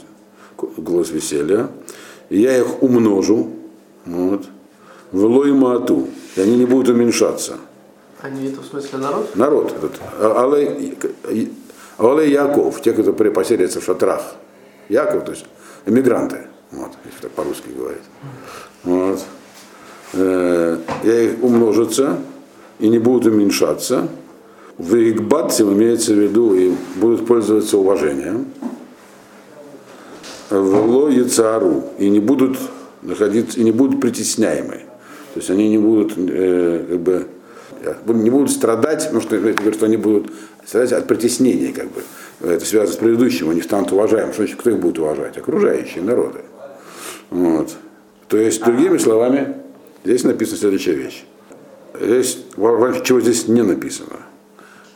голос 0.78 1.12
веселья, 1.12 1.70
и 2.30 2.42
я 2.42 2.58
их 2.58 2.82
умножу, 2.82 3.52
вот, 4.06 4.46
в 5.16 5.26
лой 5.26 5.54
маату, 5.54 6.08
и 6.36 6.42
они 6.42 6.58
не 6.58 6.66
будут 6.66 6.90
уменьшаться. 6.90 7.58
Они 8.22 8.50
это 8.50 8.62
в 8.62 8.66
смысле 8.66 9.00
народ? 9.00 9.36
Народ 9.36 9.72
этот. 9.72 9.92
А, 10.20 10.34
але, 10.38 10.76
але 11.98 12.30
Яков, 12.30 12.82
те, 12.82 12.92
кто 12.92 13.14
поселятся 13.14 13.80
в 13.80 13.84
шатрах. 13.84 14.36
Яков, 14.90 15.24
то 15.24 15.32
есть 15.32 15.46
эмигранты, 15.86 16.48
вот, 16.72 16.92
если 17.06 17.22
так 17.22 17.32
по-русски 17.32 17.70
говорить. 17.78 18.04
Вот. 18.84 19.20
Э, 20.14 20.78
я 21.04 21.22
их 21.22 21.44
умножатся 21.44 22.18
и 22.80 22.90
не 22.90 23.00
будут 23.00 23.34
уменьшаться. 23.34 24.10
В 24.78 24.96
Игбатсим 24.96 25.72
имеется 25.74 26.14
в 26.14 26.18
виду 26.18 26.54
и 26.56 26.74
будут 26.96 27.26
пользоваться 27.26 27.78
уважением. 27.78 28.48
В 30.50 30.90
Ло 30.90 31.10
и 31.10 32.10
не 32.10 32.20
будут 32.20 32.58
находиться, 33.02 33.60
и 33.60 33.64
не 33.64 33.72
будут 33.72 34.02
притесняемы. 34.02 34.82
То 35.36 35.40
есть 35.42 35.50
они 35.50 35.68
не 35.68 35.78
будут 35.78 36.14
э, 36.16 36.86
как 36.88 37.00
бы 37.02 37.26
не 38.14 38.30
будут 38.30 38.52
страдать, 38.52 39.04
потому 39.04 39.20
что, 39.20 39.38
говорят, 39.38 39.76
что 39.76 39.86
они 39.86 39.98
будут 39.98 40.32
страдать 40.66 40.94
от 40.94 41.08
притеснения, 41.08 41.74
как 41.74 41.88
бы. 41.92 42.02
Это 42.42 42.66
связано 42.66 42.94
с 42.94 42.98
предыдущим, 42.98 43.50
они 43.50 43.62
станут 43.62 43.92
уважаемым. 43.92 44.32
Что 44.32 44.44
значит, 44.44 44.58
кто 44.58 44.70
их 44.70 44.80
будет 44.80 44.98
уважать? 44.98 45.38
Окружающие 45.38 46.02
народы. 46.02 46.40
Вот. 47.32 47.76
То 48.30 48.38
есть, 48.38 48.64
другими 48.64 48.98
словами, 48.98 49.58
здесь 50.06 50.24
написана 50.24 50.58
следующая 50.58 50.94
вещь. 50.94 51.26
Здесь, 52.00 52.40
чего 53.04 53.20
здесь 53.20 53.50
не 53.50 53.62
написано. 53.62 54.20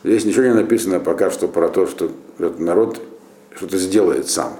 Здесь 0.04 0.24
ничего 0.24 0.44
не 0.44 0.54
написано 0.54 1.00
пока 1.00 1.30
что 1.30 1.48
про 1.48 1.68
то, 1.68 1.86
что 1.86 2.10
этот 2.38 2.60
народ 2.60 2.98
что-то 3.54 3.76
сделает 3.76 4.30
сам. 4.30 4.54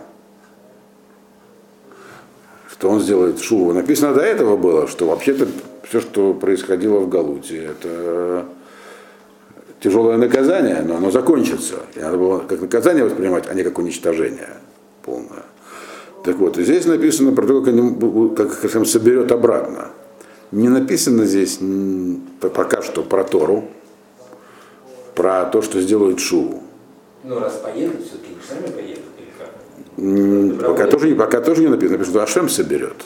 Что 2.81 2.89
он 2.89 3.01
сделает 3.01 3.39
шуву. 3.39 3.75
Написано 3.75 4.15
до 4.15 4.23
этого 4.23 4.57
было, 4.57 4.89
что 4.89 5.07
вообще-то 5.07 5.47
все, 5.83 6.01
что 6.01 6.33
происходило 6.33 7.01
в 7.01 7.11
Галуте, 7.11 7.63
это 7.63 8.47
тяжелое 9.81 10.17
наказание, 10.17 10.81
но 10.81 10.97
оно 10.97 11.11
закончится. 11.11 11.81
И 11.95 12.01
надо 12.01 12.17
было 12.17 12.39
как 12.39 12.63
наказание 12.63 13.05
воспринимать, 13.05 13.45
а 13.51 13.53
не 13.53 13.65
как 13.65 13.79
уничтожение 13.79 14.49
полное. 15.03 15.45
Так 16.25 16.37
вот, 16.37 16.57
и 16.57 16.65
здесь 16.65 16.87
написано 16.87 17.33
про 17.33 17.47
то, 17.47 17.61
как, 17.61 17.75
они, 17.75 18.35
как 18.35 18.65
их 18.65 18.87
соберет 18.87 19.31
обратно. 19.31 19.89
Не 20.51 20.71
написано 20.71 21.27
здесь 21.27 21.59
пока 22.41 22.81
что 22.81 23.03
про 23.03 23.25
Тору, 23.25 23.65
про 25.15 25.45
то, 25.45 25.61
что 25.61 25.83
сделают 25.83 26.19
Шуву. 26.19 26.63
Ну, 27.25 27.41
раз 27.41 27.61
поедут, 27.63 28.07
все-таки 28.07 28.33
сами 28.49 28.73
поедут 28.75 29.05
как? 29.05 29.10
Пока 30.01 30.87
тоже, 30.87 31.15
пока 31.15 31.41
тоже 31.41 31.63
не 31.63 31.69
написано, 31.69 31.99
написано, 31.99 32.23
что 32.23 32.23
Ашем 32.23 32.49
соберет. 32.49 32.97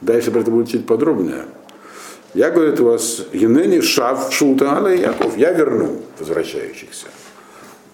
Дальше 0.00 0.32
про 0.32 0.40
это 0.40 0.50
будет 0.50 0.68
чуть 0.68 0.84
подробнее. 0.84 1.44
Я, 2.34 2.50
говорит, 2.50 2.80
у 2.80 2.86
вас 2.86 3.26
Енени 3.32 3.80
Шав 3.80 4.32
Шулта 4.32 4.76
Ала 4.76 4.88
Яков. 4.88 5.36
Я 5.36 5.52
верну 5.52 6.00
возвращающихся. 6.18 7.06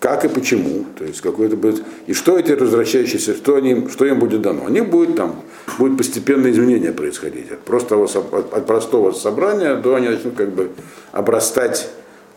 Как 0.01 0.25
и 0.25 0.29
почему, 0.29 0.87
то 0.97 1.05
есть 1.05 1.21
какой-то 1.21 1.57
будет, 1.57 1.83
и 2.07 2.15
что 2.15 2.39
эти 2.39 2.53
возвращающиеся, 2.53 3.35
что, 3.35 3.57
они, 3.57 3.89
что 3.89 4.07
им 4.07 4.21
будет 4.21 4.43
дано. 4.43 4.67
Они 4.67 4.81
будут 4.81 5.17
там, 5.17 5.43
будет 5.77 5.99
постепенное 5.99 6.53
изменение 6.53 6.93
происходить. 6.93 7.51
От, 7.51 7.59
простого, 7.61 8.05
от, 8.05 8.55
от 8.55 8.67
простого 8.67 9.11
собрания 9.11 9.75
до 9.75 9.97
они 9.97 10.09
начнут 10.09 10.35
как 10.37 10.51
бы 10.51 10.71
обрастать 11.11 11.91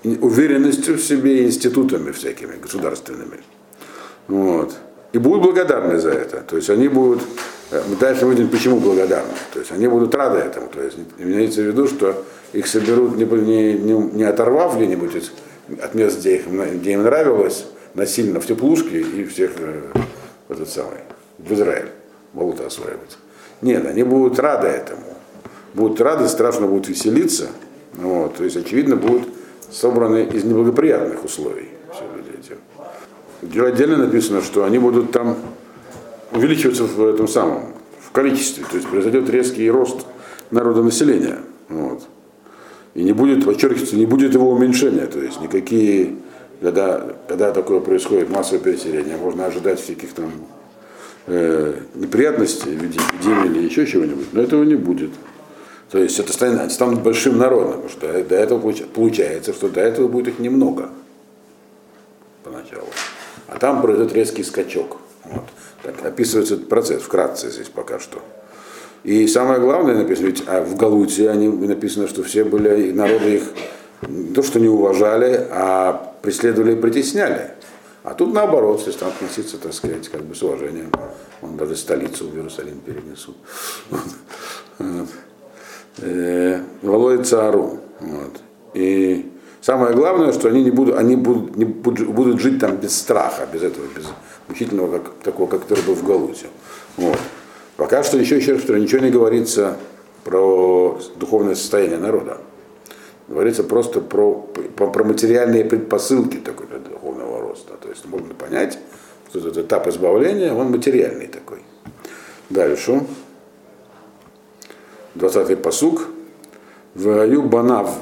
уверенностью 0.03 0.95
в 0.97 1.01
себе 1.01 1.45
институтами 1.45 2.11
всякими 2.11 2.55
государственными. 2.55 3.37
Вот. 4.27 4.73
И 5.13 5.17
будут 5.17 5.43
благодарны 5.43 5.99
за 5.99 6.11
это. 6.11 6.41
То 6.41 6.55
есть 6.55 6.69
они 6.69 6.87
будут, 6.87 7.21
э, 7.71 7.81
мы 7.89 7.95
дальше 7.97 8.25
увидим, 8.25 8.49
почему 8.49 8.79
благодарны. 8.79 9.31
То 9.53 9.59
есть 9.59 9.71
они 9.71 9.87
будут 9.87 10.15
рады 10.15 10.39
этому. 10.39 10.67
То 10.69 10.81
есть 10.81 10.97
имеется 11.17 11.61
в 11.61 11.65
виду, 11.65 11.87
что 11.87 12.23
их 12.53 12.67
соберут 12.67 13.17
не, 13.17 13.25
не, 13.25 13.73
не, 13.73 13.93
не 13.93 14.23
оторвав 14.23 14.77
где-нибудь 14.77 15.31
от 15.81 15.93
мест, 15.95 16.19
где, 16.19 16.37
их, 16.37 16.47
где 16.47 16.93
им 16.93 17.03
нравилось, 17.03 17.65
насильно 17.93 18.39
в 18.39 18.45
теплушке 18.45 19.01
и 19.01 19.25
всех 19.25 19.51
э, 19.57 19.81
в 20.47 20.51
этот 20.51 20.69
самый, 20.69 20.99
в 21.37 21.51
Израиль 21.53 21.89
будут 22.33 22.61
осваивать. 22.61 23.17
Нет, 23.61 23.85
они 23.85 24.03
будут 24.03 24.39
рады 24.39 24.67
этому. 24.67 25.03
Будут 25.73 26.01
рады, 26.01 26.27
страшно 26.27 26.67
будут 26.67 26.87
веселиться. 26.87 27.47
Вот, 27.93 28.35
то 28.37 28.43
есть, 28.43 28.55
очевидно, 28.55 28.95
будут 28.95 29.27
собраны 29.69 30.23
из 30.23 30.43
неблагоприятных 30.43 31.23
условий 31.23 31.69
все 31.93 32.03
люди 32.15 32.37
эти. 32.39 32.57
Отдельно 33.41 33.97
написано, 33.97 34.41
что 34.41 34.65
они 34.65 34.77
будут 34.77 35.11
там 35.11 35.37
увеличиваться 36.31 36.83
в 36.83 37.07
этом 37.07 37.27
самом, 37.27 37.73
в 37.99 38.11
количестве, 38.11 38.63
то 38.69 38.77
есть 38.77 38.87
произойдет 38.87 39.29
резкий 39.29 39.69
рост 39.69 40.05
народонаселения. 40.51 41.39
Вот. 41.67 42.03
И 42.93 43.03
не 43.03 43.13
будет, 43.13 43.45
подчеркивается, 43.45 43.95
не 43.95 44.05
будет 44.05 44.33
его 44.33 44.51
уменьшения, 44.51 45.07
то 45.07 45.19
есть 45.19 45.41
никакие, 45.41 46.15
когда, 46.61 47.15
когда 47.27 47.51
такое 47.51 47.79
происходит, 47.79 48.29
массовое 48.29 48.59
переселение, 48.59 49.17
можно 49.17 49.45
ожидать 49.45 49.79
всяких 49.79 50.13
там 50.13 50.31
э, 51.27 51.73
неприятностей 51.95 52.75
в 52.75 52.81
виде 52.83 52.99
эпидемии 52.99 53.59
или 53.59 53.65
еще 53.65 53.87
чего-нибудь, 53.87 54.33
но 54.33 54.41
этого 54.41 54.63
не 54.63 54.75
будет. 54.75 55.11
То 55.89 55.97
есть 55.97 56.19
это 56.19 56.31
станет, 56.31 56.71
станут 56.71 57.01
большим 57.01 57.37
народом, 57.37 57.81
потому 57.81 57.89
что 57.89 58.23
до 58.23 58.35
этого 58.35 58.59
получается, 58.93 59.51
что 59.51 59.67
до 59.67 59.81
этого 59.81 60.07
будет 60.07 60.29
их 60.29 60.39
немного 60.39 60.89
поначалу. 62.43 62.87
А 63.51 63.59
там 63.59 63.81
произойдет 63.81 64.13
резкий 64.13 64.43
скачок. 64.43 64.97
Вот. 65.25 65.43
Так 65.83 66.05
описывается 66.05 66.55
этот 66.55 66.69
процесс 66.69 67.03
вкратце 67.03 67.49
здесь 67.51 67.67
пока 67.67 67.99
что. 67.99 68.19
И 69.03 69.27
самое 69.27 69.59
главное 69.59 69.95
написано, 69.95 70.27
ведь 70.27 70.43
а 70.47 70.63
в 70.63 70.75
Галуте 70.77 71.29
они, 71.29 71.49
написано, 71.49 72.07
что 72.07 72.23
все 72.23 72.45
были, 72.45 72.91
народы 72.91 73.35
их 73.35 73.43
не 74.07 74.33
то, 74.33 74.41
что 74.41 74.59
не 74.59 74.69
уважали, 74.69 75.47
а 75.51 76.13
преследовали 76.21 76.73
и 76.73 76.75
притесняли. 76.75 77.51
А 78.03 78.13
тут 78.13 78.33
наоборот, 78.33 78.81
все 78.81 78.91
станут 78.91 79.15
относиться, 79.15 79.57
так 79.57 79.73
сказать, 79.73 80.07
как 80.07 80.21
бы 80.21 80.33
с 80.33 80.41
уважением. 80.41 80.91
Он 81.41 81.57
даже 81.57 81.75
столицу 81.75 82.29
в 82.29 82.35
Иерусалим 82.35 82.79
перенесут. 82.79 83.35
Э, 85.97 86.61
Волой 86.81 87.23
Цару. 87.23 87.79
Вот. 87.99 88.39
И 88.73 89.30
самое 89.61 89.95
главное, 89.95 90.33
что 90.33 90.49
они 90.49 90.63
не 90.63 90.71
будут, 90.71 90.97
они 90.97 91.15
будут, 91.15 91.55
не 91.55 91.65
будут, 91.65 92.07
будут 92.07 92.41
жить 92.41 92.59
там 92.59 92.75
без 92.77 92.97
страха, 92.97 93.47
без 93.51 93.63
этого, 93.63 93.85
без 93.95 94.05
мучительного, 94.47 94.99
как, 94.99 95.13
такого, 95.23 95.47
как 95.47 95.61
который 95.61 95.83
был 95.85 95.95
в 95.95 96.05
Галуте. 96.05 96.47
Вот. 96.97 97.17
Пока 97.77 98.03
что 98.03 98.17
еще, 98.17 98.37
еще 98.37 98.53
раз, 98.53 98.67
ничего 98.67 99.01
не 99.01 99.11
говорится 99.11 99.77
про 100.23 100.99
духовное 101.15 101.55
состояние 101.55 101.97
народа. 101.97 102.37
Говорится 103.27 103.63
просто 103.63 104.01
про, 104.01 104.33
про, 104.75 104.87
про 104.87 105.03
материальные 105.03 105.63
предпосылки 105.63 106.37
такой 106.37 106.67
духовного 106.67 107.39
роста. 107.39 107.75
То 107.81 107.89
есть 107.89 108.05
можно 108.05 108.33
понять, 108.33 108.77
что 109.29 109.39
этот 109.39 109.57
этап 109.57 109.87
избавления, 109.87 110.53
он 110.53 110.71
материальный 110.71 111.27
такой. 111.27 111.59
Дальше. 112.49 113.01
20-й 115.15 115.55
посук. 115.55 116.07
Ваю 116.93 117.43
банав 117.43 117.97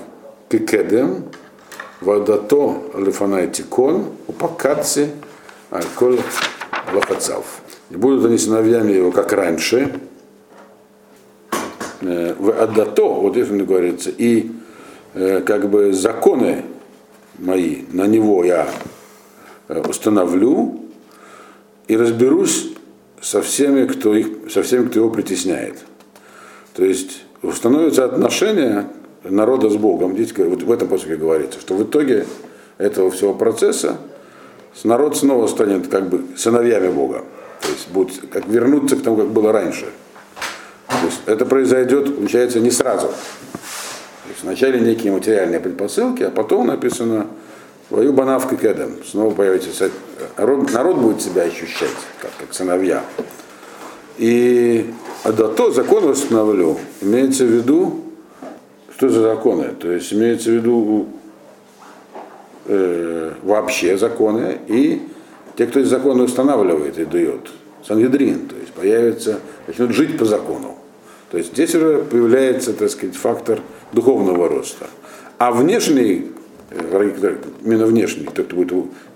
кикедем, 0.49 1.25
вадато 2.01 2.91
лифанай 2.95 3.49
тикон, 3.49 4.05
упакатси, 4.27 5.11
альколь 5.69 6.19
лохацав. 6.93 7.45
И 7.89 7.95
будут 7.95 8.25
они 8.25 8.37
сыновьями 8.37 8.93
его, 8.93 9.11
как 9.11 9.33
раньше, 9.33 9.99
э, 12.01 12.35
в 12.37 12.51
Адато, 12.51 13.03
вот 13.03 13.35
если 13.35 13.63
говорится, 13.63 14.11
и 14.15 14.51
э, 15.13 15.41
как 15.41 15.69
бы 15.69 15.93
законы 15.93 16.65
мои 17.37 17.83
на 17.91 18.05
него 18.05 18.43
я 18.43 18.67
э, 19.67 19.81
установлю 19.81 20.81
и 21.87 21.97
разберусь 21.97 22.73
со 23.21 23.41
всеми, 23.41 23.85
кто, 23.87 24.15
их, 24.15 24.51
со 24.51 24.63
всеми, 24.63 24.87
кто 24.87 24.99
его 24.99 25.09
притесняет. 25.09 25.77
То 26.73 26.85
есть 26.85 27.23
установятся 27.41 28.05
отношения 28.05 28.87
народа 29.23 29.69
с 29.69 29.75
Богом. 29.75 30.13
Здесь 30.13 30.35
вот 30.37 30.63
в 30.63 30.71
этом 30.71 30.87
после 30.87 31.15
говорится, 31.15 31.59
что 31.59 31.75
в 31.75 31.83
итоге 31.83 32.25
этого 32.77 33.11
всего 33.11 33.33
процесса 33.33 33.97
народ 34.83 35.17
снова 35.17 35.47
станет 35.47 35.87
как 35.87 36.09
бы 36.09 36.23
сыновьями 36.37 36.89
Бога. 36.89 37.23
То 37.61 37.69
есть 37.69 37.89
будут 37.89 38.13
как 38.31 38.47
вернуться 38.47 38.95
к 38.95 39.01
тому, 39.01 39.17
как 39.17 39.27
было 39.29 39.51
раньше. 39.51 39.87
То 40.87 41.05
есть 41.05 41.21
это 41.25 41.45
произойдет, 41.45 42.15
получается, 42.15 42.59
не 42.59 42.71
сразу. 42.71 43.07
То 43.07 44.29
есть 44.29 44.43
вначале 44.43 44.79
некие 44.79 45.11
материальные 45.11 45.59
предпосылки, 45.59 46.23
а 46.23 46.31
потом 46.31 46.67
написано 46.67 47.27
Вою 47.89 48.13
банавка 48.13 48.55
кедем. 48.55 48.97
Снова 49.03 49.33
появится 49.33 49.89
народ, 50.37 50.71
народ 50.71 50.97
будет 50.97 51.21
себя 51.21 51.43
ощущать, 51.43 51.89
как, 52.21 52.31
как 52.39 52.53
сыновья. 52.53 53.03
И 54.17 54.93
а 55.23 55.31
да 55.31 55.47
то 55.47 55.71
закон 55.71 56.05
восстановлю, 56.05 56.77
имеется 57.01 57.45
в 57.45 57.47
виду, 57.47 58.03
что 58.99 59.07
за 59.07 59.21
законы? 59.21 59.69
То 59.79 59.89
есть 59.93 60.11
имеется 60.11 60.49
в 60.49 60.55
виду 60.55 61.07
э, 62.65 63.31
вообще 63.43 63.97
законы 63.97 64.57
и 64.67 65.01
те, 65.55 65.67
кто 65.67 65.79
эти 65.79 65.87
законы 65.87 66.23
устанавливает 66.23 66.99
и 66.99 67.05
дает. 67.05 67.49
Сангедрин, 67.87 68.47
то 68.47 68.57
есть 68.57 68.73
появится, 68.73 69.39
начнут 69.67 69.91
жить 69.91 70.17
по 70.17 70.25
закону. 70.25 70.75
То 71.31 71.37
есть 71.37 71.53
здесь 71.53 71.73
уже 71.75 71.99
появляется, 71.99 72.73
так 72.73 72.89
сказать, 72.89 73.15
фактор 73.15 73.61
духовного 73.93 74.49
роста. 74.49 74.87
А 75.37 75.53
внешний, 75.53 76.33
э, 76.69 77.37
именно 77.63 77.85
внешний, 77.85 78.25
кто, 78.25 78.43
кто 78.43 78.55
будет, 78.57 78.73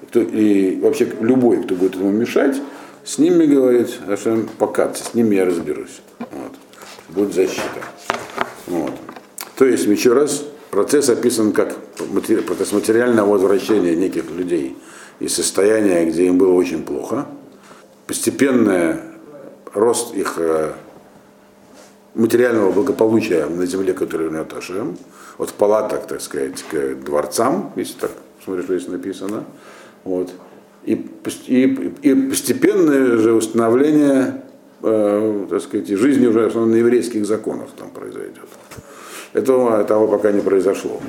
кто, 0.07 0.21
и 0.21 0.79
вообще 0.79 1.09
любой, 1.19 1.61
кто 1.61 1.75
будет 1.75 1.95
ему 1.95 2.09
мешать, 2.09 2.55
с 3.03 3.17
ними, 3.17 3.45
говорит, 3.45 3.89
покаться, 4.57 5.03
с 5.03 5.13
ними 5.13 5.35
я 5.35 5.43
разберусь. 5.43 5.99
Вот. 6.19 6.53
Будет 7.09 7.33
защита. 7.33 7.81
Вот. 8.67 8.93
То 9.55 9.65
есть, 9.65 9.85
еще 9.85 10.13
раз, 10.13 10.43
процесс 10.71 11.09
описан 11.09 11.51
как 11.51 11.77
процесс 12.47 12.71
материального 12.71 13.33
возвращения 13.33 13.95
неких 13.95 14.29
людей 14.31 14.77
из 15.19 15.35
состояния, 15.35 16.05
где 16.05 16.25
им 16.25 16.37
было 16.37 16.53
очень 16.53 16.83
плохо, 16.83 17.27
постепенный 18.07 18.95
рост 19.73 20.15
их 20.15 20.35
э, 20.37 20.73
материального 22.15 22.71
благополучия 22.71 23.45
на 23.45 23.65
земле, 23.65 23.93
которую 23.93 24.31
он 24.31 24.45
Ашем, 24.57 24.97
от 25.37 25.53
палаток, 25.53 26.07
так 26.07 26.21
сказать, 26.21 26.63
к 26.63 26.95
дворцам, 26.95 27.71
если 27.75 27.99
так 27.99 28.11
смотришь, 28.43 28.65
что 28.65 28.77
здесь 28.77 28.89
написано, 28.89 29.45
вот, 30.03 30.31
и, 30.83 30.93
и, 31.47 31.93
и 32.01 32.15
постепенное 32.29 33.17
же 33.17 33.33
установление 33.33 34.43
э, 34.81 35.45
так 35.49 35.61
сказать, 35.61 35.87
жизни 35.87 36.27
уже 36.27 36.49
на 36.59 36.75
еврейских 36.75 37.25
законах 37.25 37.69
там 37.77 37.89
произойдет. 37.89 38.47
Этого, 39.33 39.81
этого 39.81 40.07
пока 40.07 40.31
не 40.31 40.41
произошло. 40.41 41.01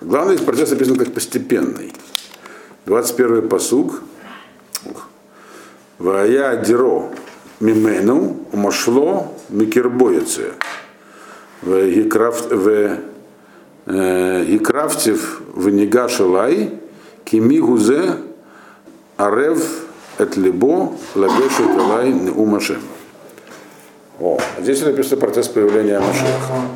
Главный 0.00 0.38
процесс 0.38 0.72
описан 0.72 0.96
как 0.96 1.12
постепенный. 1.12 1.92
21 2.86 3.48
посуг. 3.48 4.02
Вая 5.98 6.56
диро 6.56 7.10
мимену 7.60 8.36
умошло 8.52 9.34
микербоице. 9.48 10.52
В 11.62 11.90
Гикрафтив 13.86 15.40
в 15.52 15.68
Нигашалай 15.68 16.78
кимигузе 17.24 18.16
Арев 19.16 19.62
эт 20.18 20.36
либо 20.36 20.92
лагешет 21.14 21.70
элай 21.76 22.12
умашем. 22.34 22.82
О, 24.20 24.38
здесь 24.60 24.82
написано 24.82 25.20
процесс 25.20 25.48
появления 25.48 25.98
Машеха. 26.00 26.68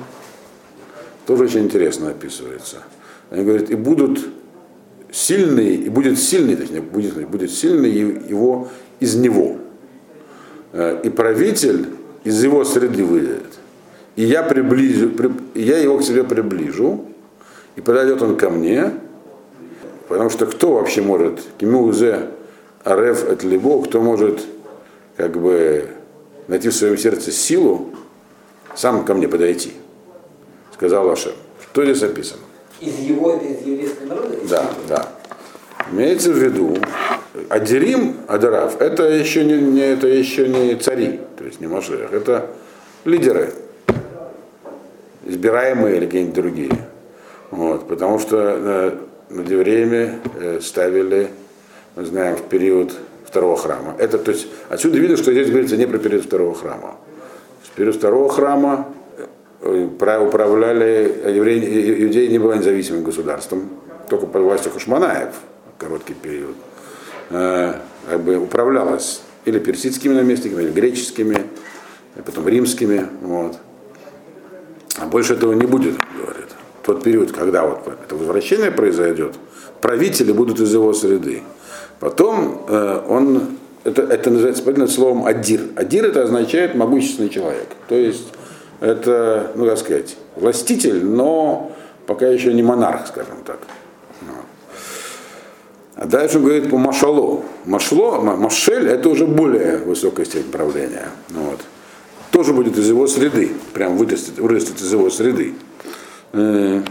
Тоже 1.28 1.44
очень 1.44 1.64
интересно 1.64 2.08
описывается. 2.08 2.78
Они 3.28 3.44
говорят, 3.44 3.68
и 3.68 3.74
будут 3.74 4.18
сильные, 5.12 5.74
и 5.74 5.90
будет 5.90 6.18
сильный, 6.18 6.56
точнее, 6.56 6.80
будет, 6.80 7.28
будет 7.28 7.50
сильный 7.50 7.90
его 7.90 8.68
из 8.98 9.14
него. 9.14 9.58
Э, 10.72 10.98
и 11.04 11.10
правитель 11.10 11.90
из 12.24 12.42
его 12.42 12.64
среды 12.64 13.04
выйдет. 13.04 13.44
И 14.16 14.24
я 14.24 14.42
приближу, 14.42 15.10
и 15.52 15.62
я 15.62 15.76
его 15.76 15.98
к 15.98 16.02
себе 16.02 16.24
приближу, 16.24 17.04
и 17.76 17.82
подойдет 17.82 18.22
он 18.22 18.34
ко 18.36 18.48
мне, 18.48 18.90
Потому 20.08 20.30
что 20.30 20.46
кто 20.46 20.72
вообще 20.72 21.02
может, 21.02 21.40
кему 21.58 21.82
уже 21.82 22.30
ареф 22.82 23.28
это 23.28 23.46
либо, 23.46 23.82
кто 23.82 24.00
может 24.00 24.40
как 25.18 25.38
бы 25.38 25.86
найти 26.46 26.70
в 26.70 26.74
своем 26.74 26.96
сердце 26.96 27.30
силу 27.30 27.90
сам 28.74 29.04
ко 29.04 29.12
мне 29.12 29.28
подойти, 29.28 29.74
сказал 30.78 31.10
Ашем. 31.10 31.32
Что 31.60 31.84
здесь 31.84 32.02
описано? 32.04 32.40
Из 32.80 33.00
его, 33.00 33.34
из 33.34 33.66
еврейского 33.66 34.06
народа? 34.06 34.36
Да, 34.48 34.70
да. 34.88 35.08
Имеется 35.90 36.32
в 36.32 36.36
виду, 36.36 36.76
Адирим, 37.48 38.18
Адарав, 38.28 38.80
это 38.80 39.02
еще 39.08 39.44
не, 39.44 39.54
не, 39.54 39.80
это 39.80 40.06
еще 40.06 40.48
не 40.48 40.76
цари, 40.76 41.20
то 41.36 41.44
есть 41.44 41.60
не 41.60 41.66
Машех, 41.66 42.12
это 42.12 42.46
лидеры, 43.04 43.54
избираемые 45.26 45.96
или 45.96 46.06
какие-нибудь 46.06 46.34
другие. 46.34 46.78
Вот, 47.50 47.88
потому 47.88 48.20
что 48.20 48.36
э, 48.38 48.92
над 49.30 49.50
евреями 49.50 50.20
э, 50.38 50.60
ставили, 50.60 51.30
мы 51.96 52.04
знаем, 52.04 52.36
в 52.36 52.42
период 52.42 52.92
второго 53.24 53.56
храма. 53.56 53.96
Это, 53.98 54.18
то 54.18 54.30
есть, 54.30 54.46
отсюда 54.68 54.98
видно, 54.98 55.16
что 55.16 55.32
здесь 55.32 55.48
говорится 55.48 55.76
не 55.76 55.86
про 55.86 55.98
период 55.98 56.24
второго 56.24 56.54
храма. 56.54 56.96
В 57.64 57.70
период 57.70 57.96
второго 57.96 58.28
храма 58.28 58.92
управляли 59.60 61.32
евреи, 61.34 62.04
иудеи 62.04 62.26
не 62.28 62.38
было 62.38 62.54
независимым 62.54 63.02
государством, 63.02 63.70
только 64.08 64.26
под 64.26 64.42
властью 64.42 64.72
Хашманаев, 64.72 65.34
короткий 65.78 66.14
период, 66.14 66.56
э, 67.30 67.74
как 68.08 68.20
бы 68.20 68.38
управлялось 68.38 69.22
или 69.44 69.58
персидскими 69.58 70.14
наместниками, 70.14 70.62
или 70.62 70.70
греческими, 70.70 71.44
потом 72.24 72.48
римскими. 72.48 73.06
Вот. 73.22 73.58
А 74.96 75.06
больше 75.06 75.34
этого 75.34 75.52
не 75.52 75.66
будет, 75.66 75.96
говорят 76.16 76.48
тот 76.88 77.02
период, 77.02 77.32
когда 77.32 77.66
вот 77.66 77.86
это 77.86 78.16
возвращение 78.16 78.70
произойдет, 78.70 79.34
правители 79.82 80.32
будут 80.32 80.58
из 80.58 80.72
его 80.72 80.94
среды. 80.94 81.42
Потом 82.00 82.64
э, 82.66 83.02
он, 83.06 83.58
это, 83.84 84.02
это 84.02 84.30
называется 84.30 84.62
правильно 84.62 84.86
словом 84.86 85.26
адир. 85.26 85.60
Адир 85.76 86.06
это 86.06 86.22
означает 86.22 86.74
могущественный 86.74 87.28
человек. 87.28 87.66
То 87.88 87.94
есть 87.94 88.28
это, 88.80 89.52
ну 89.54 89.66
как 89.66 89.78
сказать, 89.78 90.16
властитель, 90.36 91.04
но 91.04 91.72
пока 92.06 92.26
еще 92.28 92.52
не 92.54 92.62
монарх, 92.62 93.06
скажем 93.06 93.42
так. 93.44 93.58
А 95.98 96.06
дальше 96.06 96.38
он 96.38 96.44
говорит 96.44 96.70
по 96.70 96.78
Машало. 96.78 97.42
Машло, 97.64 98.20
Машель 98.20 98.88
это 98.88 99.08
уже 99.08 99.26
более 99.26 99.78
высокая 99.78 100.24
степень 100.26 100.52
правления. 100.52 101.08
Вот. 101.30 101.58
Тоже 102.30 102.52
будет 102.52 102.78
из 102.78 102.88
его 102.88 103.08
среды, 103.08 103.50
прям 103.72 103.96
вырастет, 103.96 104.38
вырастет 104.38 104.80
из 104.80 104.92
его 104.92 105.10
среды. 105.10 105.54
Э, 106.32 106.82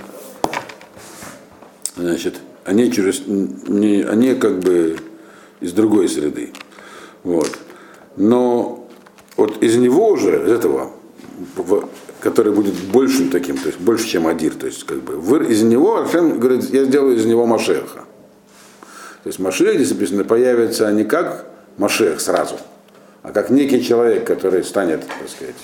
значит, 1.96 2.36
они 2.66 2.92
через, 2.92 3.22
не, 3.26 4.02
они 4.02 4.36
как 4.36 4.60
бы 4.60 4.98
из 5.62 5.72
другой 5.72 6.10
среды. 6.10 6.52
Вот. 7.24 7.58
Но 8.18 8.90
вот 9.38 9.64
из 9.64 9.78
него 9.78 10.10
уже, 10.10 10.44
из 10.48 10.52
этого, 10.52 10.92
который 12.20 12.52
будет 12.52 12.74
большим 12.92 13.30
таким, 13.30 13.58
то 13.58 13.68
есть 13.68 13.80
больше, 13.80 14.08
чем 14.08 14.28
Адир, 14.28 14.56
то 14.56 14.66
есть 14.66 14.86
как 14.86 15.02
бы 15.04 15.46
из 15.46 15.62
него, 15.62 15.98
Ашем 15.98 16.40
говорит, 16.40 16.64
я 16.72 16.86
сделаю 16.86 17.16
из 17.16 17.26
него 17.26 17.46
Машеха. 17.46 18.06
То 19.24 19.28
есть 19.30 19.40
Машех, 19.40 19.76
здесь 19.76 19.92
написано, 19.92 20.24
появится 20.24 20.92
не 20.92 21.04
как 21.04 21.46
Машех 21.78 22.20
сразу, 22.22 22.56
а 23.24 23.32
как 23.32 23.50
некий 23.50 23.84
человек, 23.84 24.26
который 24.26 24.64
станет, 24.64 25.02
так 25.02 25.30
сказать, 25.30 25.56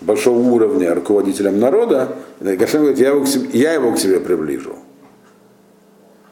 большого 0.00 0.38
уровня 0.38 0.94
руководителем 0.94 1.58
народа, 1.58 2.16
Гошем 2.40 2.80
говорит, 2.80 2.98
я 2.98 3.08
его, 3.08 3.24
к 3.24 3.28
себе, 3.28 3.48
я 3.58 3.72
его 3.72 3.92
к 3.92 3.98
себе 3.98 4.20
приближу. 4.20 4.76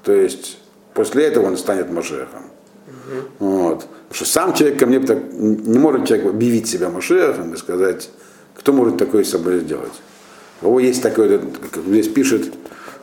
То 0.05 0.13
есть 0.13 0.59
после 0.95 1.25
этого 1.25 1.47
он 1.47 1.57
станет 1.57 1.91
Машехом. 1.91 2.43
Угу. 2.87 3.49
Вот. 3.51 3.81
Потому 4.09 4.15
что 4.15 4.25
сам 4.25 4.55
человек 4.55 4.79
ко 4.79 4.87
мне 4.87 5.01
так, 5.01 5.19
не 5.33 5.79
может 5.79 6.07
человек 6.07 6.27
объявить 6.27 6.69
себя 6.69 6.91
Машехом 6.91 7.55
и 7.55 7.57
сказать, 7.57 8.11
кто 8.57 8.73
может 8.73 8.99
такое 8.99 9.25
с 9.25 9.31
собой 9.31 9.61
сделать. 9.61 9.93
У 10.61 10.65
кого 10.65 10.81
есть 10.81 11.03
такое, 11.03 11.41
здесь 11.87 12.09
пишет, 12.09 12.53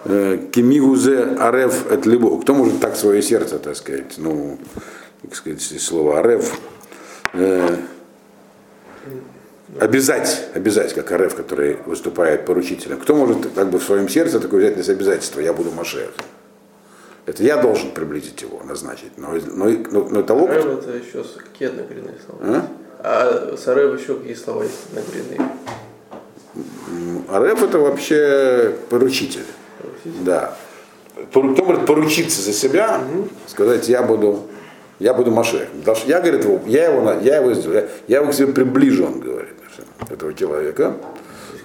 э, 0.06 0.40
Кемигузе 0.52 1.20
Арев 1.40 1.92
от 1.92 2.06
Либо. 2.06 2.42
Кто 2.42 2.54
может 2.54 2.80
так 2.80 2.96
свое 2.96 3.22
сердце, 3.22 3.60
так 3.60 3.76
сказать, 3.76 4.16
ну, 4.18 4.58
как 5.22 5.36
сказать, 5.36 5.62
слово 5.62 6.20
Арев, 6.20 6.60
э, 7.34 7.78
обязать, 9.80 10.50
обязать, 10.54 10.94
как 10.94 11.12
РФ, 11.12 11.36
который 11.36 11.78
выступает 11.86 12.46
поручителем. 12.46 13.00
Кто 13.00 13.16
может 13.16 13.48
как 13.54 13.70
бы 13.70 13.80
в 13.80 13.84
своем 13.84 14.10
сердце 14.10 14.40
такое 14.40 14.60
взять 14.74 14.88
на 14.88 14.94
обязательство, 14.94 15.40
я 15.40 15.54
буду 15.54 15.72
Машех. 15.72 16.12
Это 17.26 17.42
я 17.42 17.58
должен 17.58 17.92
приблизить 17.92 18.42
его, 18.42 18.62
назначить. 18.64 19.18
Но, 19.18 19.30
но, 19.32 19.70
но, 19.70 20.10
но 20.10 20.24
того... 20.24 20.48
Сарев 20.48 20.66
это 20.66 20.92
еще 20.92 21.24
какие 21.38 21.70
однокоренные 21.70 22.16
слова? 22.26 22.42
А, 22.42 22.68
а 23.04 23.56
Сарев 23.58 24.00
еще 24.00 24.16
какие 24.16 24.34
слова 24.34 24.64
есть 24.64 24.80
однокоренные? 24.90 25.52
Ареф 27.30 27.62
это 27.64 27.80
вообще 27.80 28.76
поручитель. 28.90 29.46
поручитель? 29.78 30.24
Да. 30.24 30.56
Кто 31.30 31.42
может 31.42 31.86
поручиться 31.86 32.42
за 32.42 32.54
себя, 32.54 33.00
угу. 33.00 33.28
сказать, 33.48 33.90
я 33.90 34.04
буду, 34.04 34.48
я 35.00 35.14
буду 35.14 35.32
Машех. 35.32 35.68
Я, 36.06 36.22
говорит, 36.22 36.46
я 36.68 36.92
его, 36.92 37.12
я 37.22 37.38
его, 37.38 37.52
я 38.08 38.18
его 38.20 38.32
к 38.32 38.34
себе 38.34 38.54
приближу, 38.54 39.06
он 39.06 39.20
говорит 39.20 39.54
этого 40.10 40.34
человека. 40.34 40.96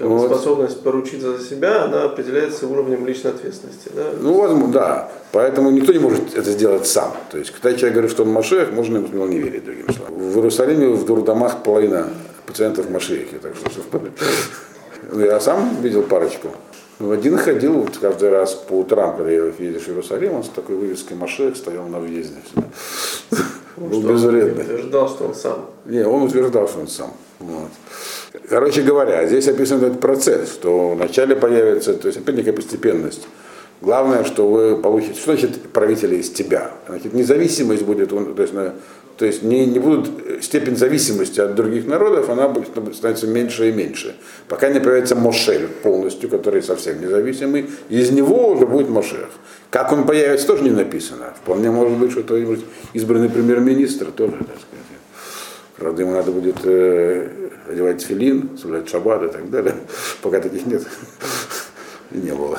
Вот. 0.01 0.27
Способность 0.27 0.83
поручиться 0.83 1.37
за 1.37 1.45
себя, 1.45 1.85
она 1.85 2.05
определяется 2.05 2.67
уровнем 2.67 3.07
личной 3.07 3.33
ответственности. 3.33 3.91
Да? 3.95 4.11
Ну, 4.21 4.41
возможно, 4.41 4.73
да. 4.73 5.13
Поэтому 5.33 5.71
никто 5.71 5.93
не 5.93 5.99
может 5.99 6.37
это 6.37 6.51
сделать 6.51 6.87
сам. 6.87 7.13
То 7.31 7.39
есть, 7.39 7.51
когда 7.51 7.77
человек 7.77 7.95
говорит, 7.95 8.11
что 8.11 8.23
он 8.23 8.31
Машех, 8.31 8.71
можно 8.73 8.99
ему 8.99 9.27
не 9.27 9.39
верить, 9.39 9.65
другими 9.65 9.91
словами. 9.91 10.31
В 10.31 10.37
Иерусалиме 10.37 10.89
в 10.89 11.05
дурдомах 11.05 11.63
половина 11.63 12.09
пациентов 12.47 12.91
Машехи, 12.91 13.39
так 13.43 13.57
что 13.57 13.71
все 13.71 13.81
в 13.81 13.87
порядке. 13.87 14.25
Ну, 15.11 15.25
я 15.25 15.41
сам 15.41 15.77
видел 15.83 16.03
парочку. 16.03 16.49
Ну, 17.01 17.13
один 17.13 17.37
ходил 17.37 17.75
вот 17.75 17.97
каждый 17.99 18.31
раз 18.31 18.55
по 18.55 18.73
утрам, 18.73 19.17
когда 19.17 19.31
едешь 19.31 19.55
в 19.57 19.89
Иерусалим, 19.89 20.35
он 20.35 20.45
с 20.45 20.49
такой 20.49 20.77
вывеской 20.77 21.17
Машех 21.17 21.57
стоял 21.57 21.87
на 21.87 22.01
въезде. 22.01 22.37
Был 23.77 24.03
безвредный. 24.03 24.65
Он 24.65 24.71
утверждал, 24.71 25.09
что 25.09 25.25
он 25.27 25.35
сам. 25.35 25.67
Не, 25.85 26.05
он 26.05 26.23
утверждал, 26.25 26.67
что 26.67 26.81
он 26.81 26.89
сам. 26.89 27.13
Вот. 27.39 27.71
Короче 28.49 28.83
говоря, 28.83 29.27
здесь 29.27 29.47
описан 29.47 29.79
этот 29.79 30.01
процесс, 30.01 30.53
что 30.53 30.91
вначале 30.91 31.37
появится, 31.37 31.95
то 31.95 32.09
есть 32.09 32.19
опять 32.19 32.37
некая 32.37 32.53
постепенность. 32.53 33.29
Главное, 33.81 34.25
что 34.25 34.49
вы 34.49 34.77
получите, 34.77 35.15
что 35.21 35.33
значит 35.37 35.71
правители 35.73 36.17
из 36.17 36.31
тебя? 36.31 36.73
Значит, 36.89 37.13
независимость 37.15 37.85
будет, 37.85 38.11
то 38.11 38.43
есть, 38.43 38.53
то 39.19 39.27
есть 39.27 39.43
не, 39.43 39.67
не 39.67 39.81
будут, 39.81 40.45
степень 40.45 40.77
зависимости 40.77 41.41
от 41.41 41.57
других 41.57 41.87
народов, 41.87 42.31
она 42.31 42.47
будет 42.47 42.69
становиться 42.95 43.27
меньше 43.27 43.69
и 43.69 43.73
меньше. 43.73 44.15
Пока 44.47 44.69
не 44.69 44.79
появится 44.79 45.17
Мошель 45.17 45.67
полностью, 45.67 46.31
который 46.31 46.63
совсем 46.63 47.01
независимый, 47.01 47.67
из 47.89 48.13
него 48.13 48.53
уже 48.53 48.65
будет 48.65 48.89
Мошех. 48.89 49.29
Как 49.71 49.91
он 49.93 50.07
появится, 50.07 50.47
тоже 50.47 50.63
не 50.63 50.71
написано. 50.71 51.35
Вполне 51.43 51.69
может 51.73 51.99
быть, 51.99 52.13
что 52.13 52.23
кто-нибудь 52.23 52.61
избранный 52.93 53.29
премьер-министр 53.29 54.13
тоже, 54.13 54.33
так 54.33 54.47
сказать. 54.47 54.87
Правда, 55.77 56.03
ему 56.03 56.13
надо 56.13 56.31
будет 56.31 56.59
э, 56.63 57.29
одевать 57.69 58.01
филин, 58.01 58.57
соблюдать 58.57 58.89
шаббат 58.89 59.25
и 59.25 59.29
так 59.29 59.51
далее. 59.51 59.75
Пока 60.23 60.41
таких 60.41 60.65
нет. 60.65 60.87
Не 62.13 62.35
было 62.35 62.59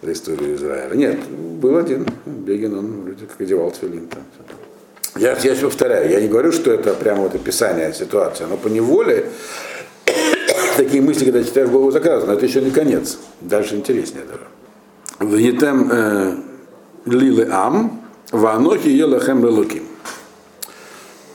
за 0.00 0.12
историю 0.12 0.56
Израиля. 0.56 0.94
Нет, 0.94 1.18
был 1.28 1.76
один, 1.76 2.06
Бегин, 2.24 2.78
он 2.78 3.02
вроде 3.02 3.26
как 3.26 3.38
одевал 3.42 3.70
филин. 3.72 4.06
Там. 4.08 4.22
Я, 5.18 5.36
я 5.36 5.54
повторяю, 5.54 6.10
я 6.10 6.20
не 6.20 6.28
говорю, 6.28 6.52
что 6.52 6.72
это 6.72 6.94
прямо 6.94 7.22
вот 7.22 7.34
описание 7.34 7.92
ситуации, 7.94 8.44
но 8.48 8.56
по 8.56 8.68
неволе 8.68 9.26
такие 10.76 11.02
мысли, 11.02 11.24
когда 11.24 11.42
читаешь 11.42 11.68
голову 11.68 11.90
заказа, 11.90 12.26
но 12.26 12.34
это 12.34 12.44
еще 12.46 12.60
не 12.60 12.70
конец. 12.70 13.18
Дальше 13.40 13.76
интереснее 13.76 14.24
даже. 14.24 15.32
Венитем 15.32 15.90
э, 15.90 16.36
лилы 17.06 17.48
ам, 17.50 18.02
ванохи 18.30 18.88
елахем 18.88 19.44
лелуким 19.44 19.84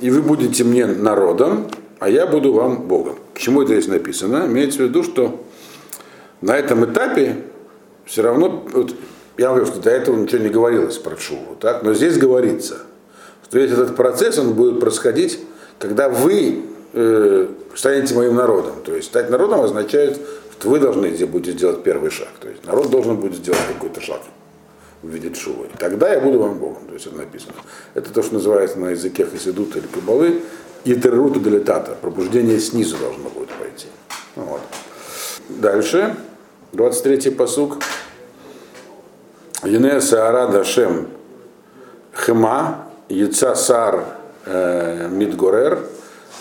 и 0.02 0.10
вы 0.10 0.22
будете 0.22 0.64
мне 0.64 0.86
народом, 0.86 1.68
а 2.00 2.10
я 2.10 2.26
буду 2.26 2.52
вам 2.52 2.88
Богом. 2.88 3.18
К 3.34 3.40
чему 3.40 3.62
это 3.62 3.74
здесь 3.74 3.88
написано? 3.88 4.48
Имеется 4.48 4.80
в 4.80 4.82
виду, 4.82 5.04
что 5.04 5.46
на 6.42 6.58
этом 6.58 6.84
этапе 6.86 7.38
все 8.06 8.24
равно, 8.24 8.66
вот, 8.74 8.96
я 9.38 9.50
говорю, 9.50 9.68
что 9.68 9.80
до 9.80 9.92
этого 9.92 10.16
ничего 10.18 10.42
не 10.42 10.50
говорилось 10.50 10.98
про 10.98 11.16
Шуву, 11.16 11.56
так? 11.60 11.84
но 11.84 11.94
здесь 11.94 12.18
говорится, 12.18 12.80
что 13.52 13.60
весь 13.60 13.72
этот 13.74 13.98
процесс, 13.98 14.38
он 14.38 14.54
будет 14.54 14.80
происходить, 14.80 15.38
когда 15.78 16.08
вы 16.08 16.64
э, 16.94 17.48
станете 17.76 18.16
моим 18.16 18.36
народом. 18.36 18.76
То 18.86 18.96
есть 18.96 19.10
стать 19.10 19.30
народом 19.30 19.60
означает, 19.60 20.18
что 20.54 20.70
вы 20.70 20.80
должны 20.80 21.10
будете 21.26 21.52
сделать 21.52 21.84
первый 21.84 22.12
шаг. 22.12 22.30
То 22.40 22.48
есть 22.48 22.66
народ 22.66 22.90
должен 22.90 23.18
будет 23.18 23.36
сделать 23.36 23.60
какой-то 23.68 24.00
шаг 24.00 24.22
увидеть 25.04 25.36
Шувой. 25.36 25.68
Тогда 25.78 26.14
я 26.14 26.22
буду 26.22 26.40
вам 26.40 26.60
Богом. 26.60 26.86
То 26.88 26.94
есть 26.94 27.08
это 27.08 27.18
написано. 27.18 27.56
Это 27.94 28.14
то, 28.14 28.24
что 28.24 28.36
называется 28.36 28.80
на 28.80 28.92
языке 28.92 29.26
хасидута 29.26 29.80
или 29.80 29.88
кабалы 29.88 30.44
итеррута 30.86 31.42
делетата. 31.42 31.98
Пробуждение 32.00 32.58
снизу 32.58 32.96
должно 33.00 33.30
будет 33.32 33.50
пойти. 33.50 33.88
Вот. 34.38 34.62
Дальше. 35.50 36.16
23-й 36.72 37.32
посук. 37.32 37.80
Юне 39.66 40.00
Саара 40.00 40.48
Дашем 40.48 41.10
Хема 42.16 42.91
Яца 43.12 43.56
Сар 43.56 44.06
э, 44.46 45.08
Мидгорер 45.10 45.80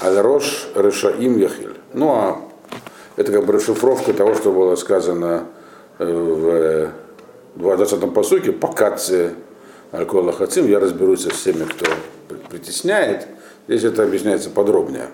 Аль-Рош 0.02 0.68
Решаим 0.74 1.38
Яхиль. 1.38 1.76
Ну 1.92 2.10
а 2.10 2.40
это 3.16 3.32
как 3.32 3.44
бы 3.44 3.52
расшифровка 3.54 4.12
того, 4.12 4.34
что 4.34 4.52
было 4.52 4.76
сказано 4.76 5.44
э, 5.98 6.04
в 6.04 6.90
в 7.54 7.66
20-м 7.66 8.12
посуке, 8.12 8.52
покатцы 8.52 9.34
Алькола 9.92 10.32
Хацим, 10.32 10.68
я 10.68 10.78
разберусь 10.78 11.22
со 11.22 11.30
всеми, 11.30 11.64
кто 11.64 11.86
притесняет. 12.48 13.26
Здесь 13.66 13.84
это 13.84 14.04
объясняется 14.04 14.50
подробнее. 14.50 15.08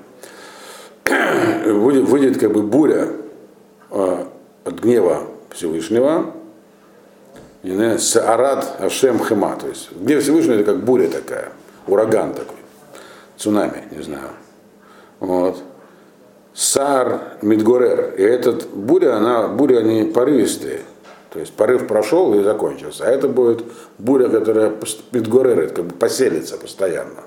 Выйдет, 1.64 2.38
как 2.38 2.52
бы 2.52 2.62
буря 2.62 3.08
э, 3.90 4.24
от 4.64 4.74
гнева 4.74 5.22
Всевышнего, 5.50 6.34
Саарат 7.98 8.81
Ашем 8.81 9.24
Хема, 9.24 9.57
то 9.57 9.68
есть 9.68 9.90
гнев 9.92 10.22
Всевышнего 10.22 10.55
это 10.55 10.72
как 10.72 10.85
буря 10.85 11.09
такая, 11.09 11.52
ураган 11.87 12.35
такой, 12.35 12.59
цунами, 13.37 13.85
не 13.90 14.02
знаю. 14.02 14.31
Вот. 15.20 15.62
Сар 16.55 17.38
Мидгорер. 17.42 18.14
И 18.16 18.22
этот 18.22 18.68
буря, 18.68 19.16
она, 19.16 19.48
буря 19.48 19.79
они 19.79 20.05
порывистые. 20.05 20.81
То 21.31 21.40
есть 21.40 21.52
порыв 21.52 21.87
прошел 21.87 22.33
и 22.35 22.42
закончился. 22.42 23.05
А 23.05 23.11
это 23.11 23.29
будет 23.29 23.62
буря, 23.98 24.29
которая 24.29 24.72
Мидгорерит, 25.12 25.72
как 25.72 25.85
бы 25.85 25.94
поселится 25.94 26.57
постоянно. 26.57 27.24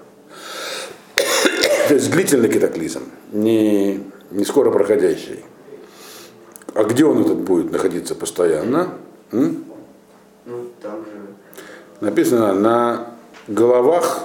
То 1.88 1.94
есть 1.94 2.10
длительный 2.12 2.50
катаклизм, 2.50 3.04
не, 3.32 4.04
не 4.32 4.46
скоро 4.46 4.72
проходящий. 4.72 5.44
А 6.74 6.84
где 6.84 7.06
он 7.06 7.22
этот 7.22 7.38
будет 7.38 7.72
находиться 7.72 8.16
постоянно? 8.16 8.94
М? 9.32 9.66
Ну, 10.50 10.66
там 10.82 11.06
же. 11.06 11.12
Написано 12.02 12.54
на 12.54 13.14
головах 13.48 14.20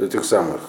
этих 0.00 0.24
самых 0.24 0.60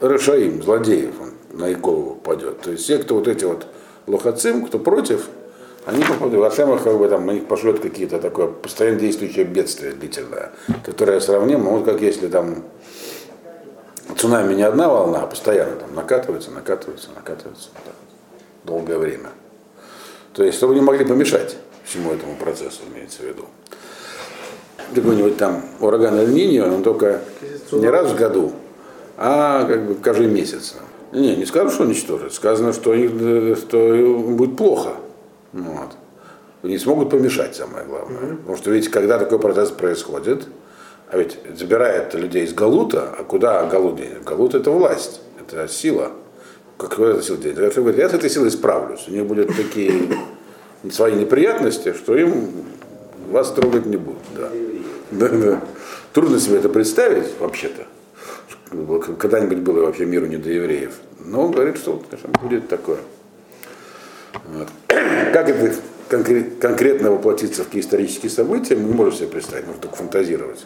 Рашаим, 0.00 0.60
злодеев, 0.64 1.14
он 1.20 1.58
на 1.60 1.68
их 1.68 1.80
голову 1.80 2.16
падет. 2.16 2.60
То 2.60 2.72
есть 2.72 2.82
все, 2.82 2.98
кто 2.98 3.14
вот 3.14 3.28
эти 3.28 3.44
вот 3.44 3.68
лохацим, 4.08 4.66
кто 4.66 4.80
против, 4.80 5.28
они 5.86 6.02
попадают, 6.02 6.34
в 6.34 6.42
Ашемах 6.42 6.82
как 6.82 6.98
бы 6.98 7.08
там 7.08 7.24
на 7.24 7.30
них 7.30 7.46
пошлет 7.46 7.78
какие-то 7.78 8.18
такое 8.18 8.48
постоянно 8.48 8.98
действующее 8.98 9.44
бедствие 9.44 9.92
длительное, 9.92 10.50
которое 10.84 11.20
сравнимо, 11.20 11.70
вот 11.70 11.84
как 11.84 12.00
если 12.00 12.26
там 12.26 12.64
цунами 14.16 14.54
не 14.54 14.62
одна 14.62 14.88
волна, 14.88 15.20
а 15.20 15.26
постоянно 15.28 15.76
там 15.76 15.94
накатывается, 15.94 16.50
накатывается, 16.50 17.10
накатывается 17.14 17.68
так, 17.84 17.94
долгое 18.64 18.98
время. 18.98 19.30
То 20.32 20.42
есть, 20.42 20.58
чтобы 20.58 20.74
не 20.74 20.80
могли 20.80 21.04
помешать 21.04 21.56
всему 21.84 22.12
этому 22.12 22.36
процессу, 22.36 22.80
имеется 22.92 23.22
в 23.22 23.26
виду. 23.26 23.46
какой-нибудь 24.94 25.36
там 25.36 25.64
ураган 25.80 26.18
Эль-Ниньо, 26.18 26.74
он 26.74 26.82
только 26.82 27.20
не 27.72 27.88
раз 27.88 28.10
в 28.10 28.16
году, 28.16 28.52
а 29.16 29.64
как 29.64 29.86
бы 29.86 29.94
каждый 29.94 30.26
месяц. 30.26 30.74
Не, 31.12 31.36
не 31.36 31.44
скажу, 31.44 31.70
что 31.70 31.84
уничтожит. 31.84 32.32
Сказано, 32.32 32.72
что, 32.72 32.94
их, 32.94 33.58
что 33.58 34.18
будет 34.18 34.56
плохо. 34.56 34.94
Вот. 35.52 35.90
Не 36.62 36.78
смогут 36.78 37.10
помешать, 37.10 37.54
самое 37.54 37.84
главное. 37.84 38.18
Mm-hmm. 38.18 38.36
Потому 38.36 38.56
что 38.56 38.70
ведь 38.70 38.88
когда 38.88 39.18
такой 39.18 39.38
процесс 39.38 39.70
происходит, 39.70 40.46
а 41.10 41.18
ведь 41.18 41.38
забирает 41.54 42.14
людей 42.14 42.44
из 42.44 42.54
Галута, 42.54 43.14
а 43.18 43.24
куда 43.24 43.66
Галут 43.66 43.96
денет? 43.96 44.24
Галут 44.24 44.54
это 44.54 44.70
власть, 44.70 45.20
это 45.38 45.68
сила. 45.68 46.12
Какая 46.78 47.12
это 47.12 47.22
сила 47.22 47.36
денет? 47.36 47.58
Я 47.58 47.82
говорю, 47.82 47.98
я 47.98 48.08
с 48.08 48.14
этой 48.14 48.30
силой 48.30 48.50
справлюсь. 48.50 49.04
У 49.08 49.10
них 49.10 49.26
будут 49.26 49.54
такие 49.54 50.16
свои 50.90 51.14
неприятности, 51.14 51.92
что 51.92 52.16
им 52.16 52.50
вас 53.30 53.52
трогать 53.52 53.86
не 53.86 53.96
будут. 53.96 54.22
Да. 54.36 54.50
Да, 55.10 55.28
да. 55.28 55.60
Трудно 56.12 56.40
себе 56.40 56.56
это 56.56 56.68
представить, 56.68 57.38
вообще-то. 57.38 57.86
Когда-нибудь 59.18 59.58
было 59.58 59.86
вообще 59.86 60.06
миру 60.06 60.26
не 60.26 60.36
до 60.36 60.50
евреев. 60.50 60.94
Но 61.24 61.46
он 61.46 61.52
говорит, 61.52 61.76
что 61.76 62.02
конечно, 62.08 62.30
будет 62.42 62.68
такое. 62.68 62.98
Вот. 64.46 64.68
Как 64.88 65.48
это 65.48 65.74
конкрет, 66.08 66.58
конкретно 66.58 67.10
воплотиться 67.10 67.62
в 67.62 67.66
какие 67.66 67.82
исторические 67.82 68.30
события, 68.30 68.76
мы 68.76 68.88
не 68.88 68.94
можем 68.94 69.14
себе 69.14 69.28
представить, 69.28 69.66
можно 69.66 69.82
только 69.82 69.96
фантазировать. 69.96 70.64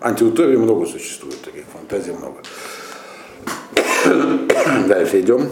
Антиутопии 0.00 0.56
много 0.56 0.86
существует, 0.86 1.40
таких 1.42 1.64
фантазий 1.72 2.12
много. 2.12 2.42
Дальше 4.88 5.20
идем. 5.20 5.48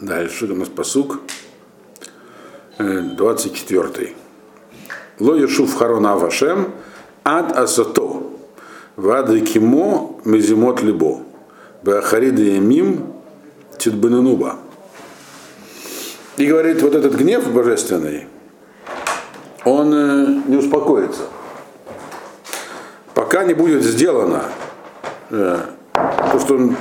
Дальше 0.00 0.46
у 0.46 0.54
нас 0.54 0.68
посук 0.68 1.20
24. 2.78 4.14
Ло 5.18 5.34
Ешув 5.34 5.74
Харона 5.74 6.12
Авашем 6.12 6.72
ад 7.24 7.56
асото 7.56 8.32
вады 8.96 9.40
кимо 9.40 10.20
мезимот 10.24 10.82
либо 10.82 11.20
бахарида 11.82 12.42
ямим 12.42 13.14
титбанануба. 13.78 14.56
И 16.36 16.46
говорит, 16.46 16.82
вот 16.82 16.94
этот 16.94 17.14
гнев 17.14 17.52
божественный, 17.52 18.28
он 19.64 19.92
э, 19.92 20.42
не 20.46 20.56
успокоится. 20.56 21.22
Пока 23.12 23.42
не 23.42 23.54
будет 23.54 23.82
сделано 23.82 24.44
э, 25.30 25.58
то, 26.32 26.38
что 26.38 26.74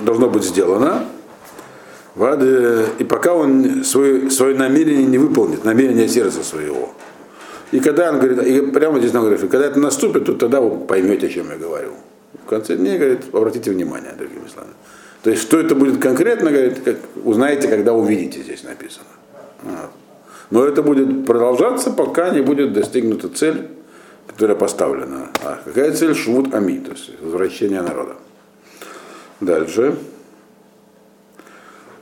должно 0.00 0.28
быть 0.28 0.42
сделано, 0.42 1.04
Вады, 2.14 2.86
и 2.98 3.04
пока 3.04 3.34
он 3.34 3.84
свое, 3.84 4.30
свое 4.30 4.56
намерение 4.56 5.04
не 5.04 5.18
выполнит, 5.18 5.64
намерение 5.64 6.08
сердца 6.08 6.44
своего. 6.44 6.92
И 7.72 7.80
когда 7.80 8.10
он 8.10 8.20
говорит, 8.20 8.42
и 8.42 8.60
прямо 8.70 9.00
здесь 9.00 9.10
говорит, 9.10 9.38
что 9.38 9.48
когда 9.48 9.66
это 9.66 9.80
наступит, 9.80 10.26
то 10.26 10.34
тогда 10.34 10.60
вы 10.60 10.86
поймете, 10.86 11.26
о 11.26 11.30
чем 11.30 11.50
я 11.50 11.56
говорю. 11.56 11.90
В 12.44 12.48
конце 12.48 12.76
дней, 12.76 12.98
говорит, 12.98 13.22
обратите 13.32 13.72
внимание, 13.72 14.12
другими 14.16 14.46
словами. 14.52 14.74
То 15.22 15.30
есть, 15.30 15.42
что 15.42 15.58
это 15.58 15.74
будет 15.74 16.00
конкретно, 16.00 16.50
говорит, 16.50 16.80
как 16.84 16.96
узнаете, 17.24 17.66
когда 17.66 17.94
увидите, 17.94 18.42
здесь 18.42 18.62
написано. 18.62 19.06
Вот. 19.62 19.90
Но 20.50 20.64
это 20.64 20.82
будет 20.82 21.26
продолжаться, 21.26 21.90
пока 21.90 22.30
не 22.30 22.42
будет 22.42 22.74
достигнута 22.74 23.28
цель, 23.28 23.68
которая 24.28 24.56
поставлена. 24.56 25.30
А 25.42 25.58
какая 25.64 25.92
цель? 25.92 26.14
Швуд 26.14 26.54
Ами, 26.54 26.78
то 26.78 26.92
есть 26.92 27.10
возвращение 27.20 27.82
народа. 27.82 28.16
Дальше. 29.40 29.96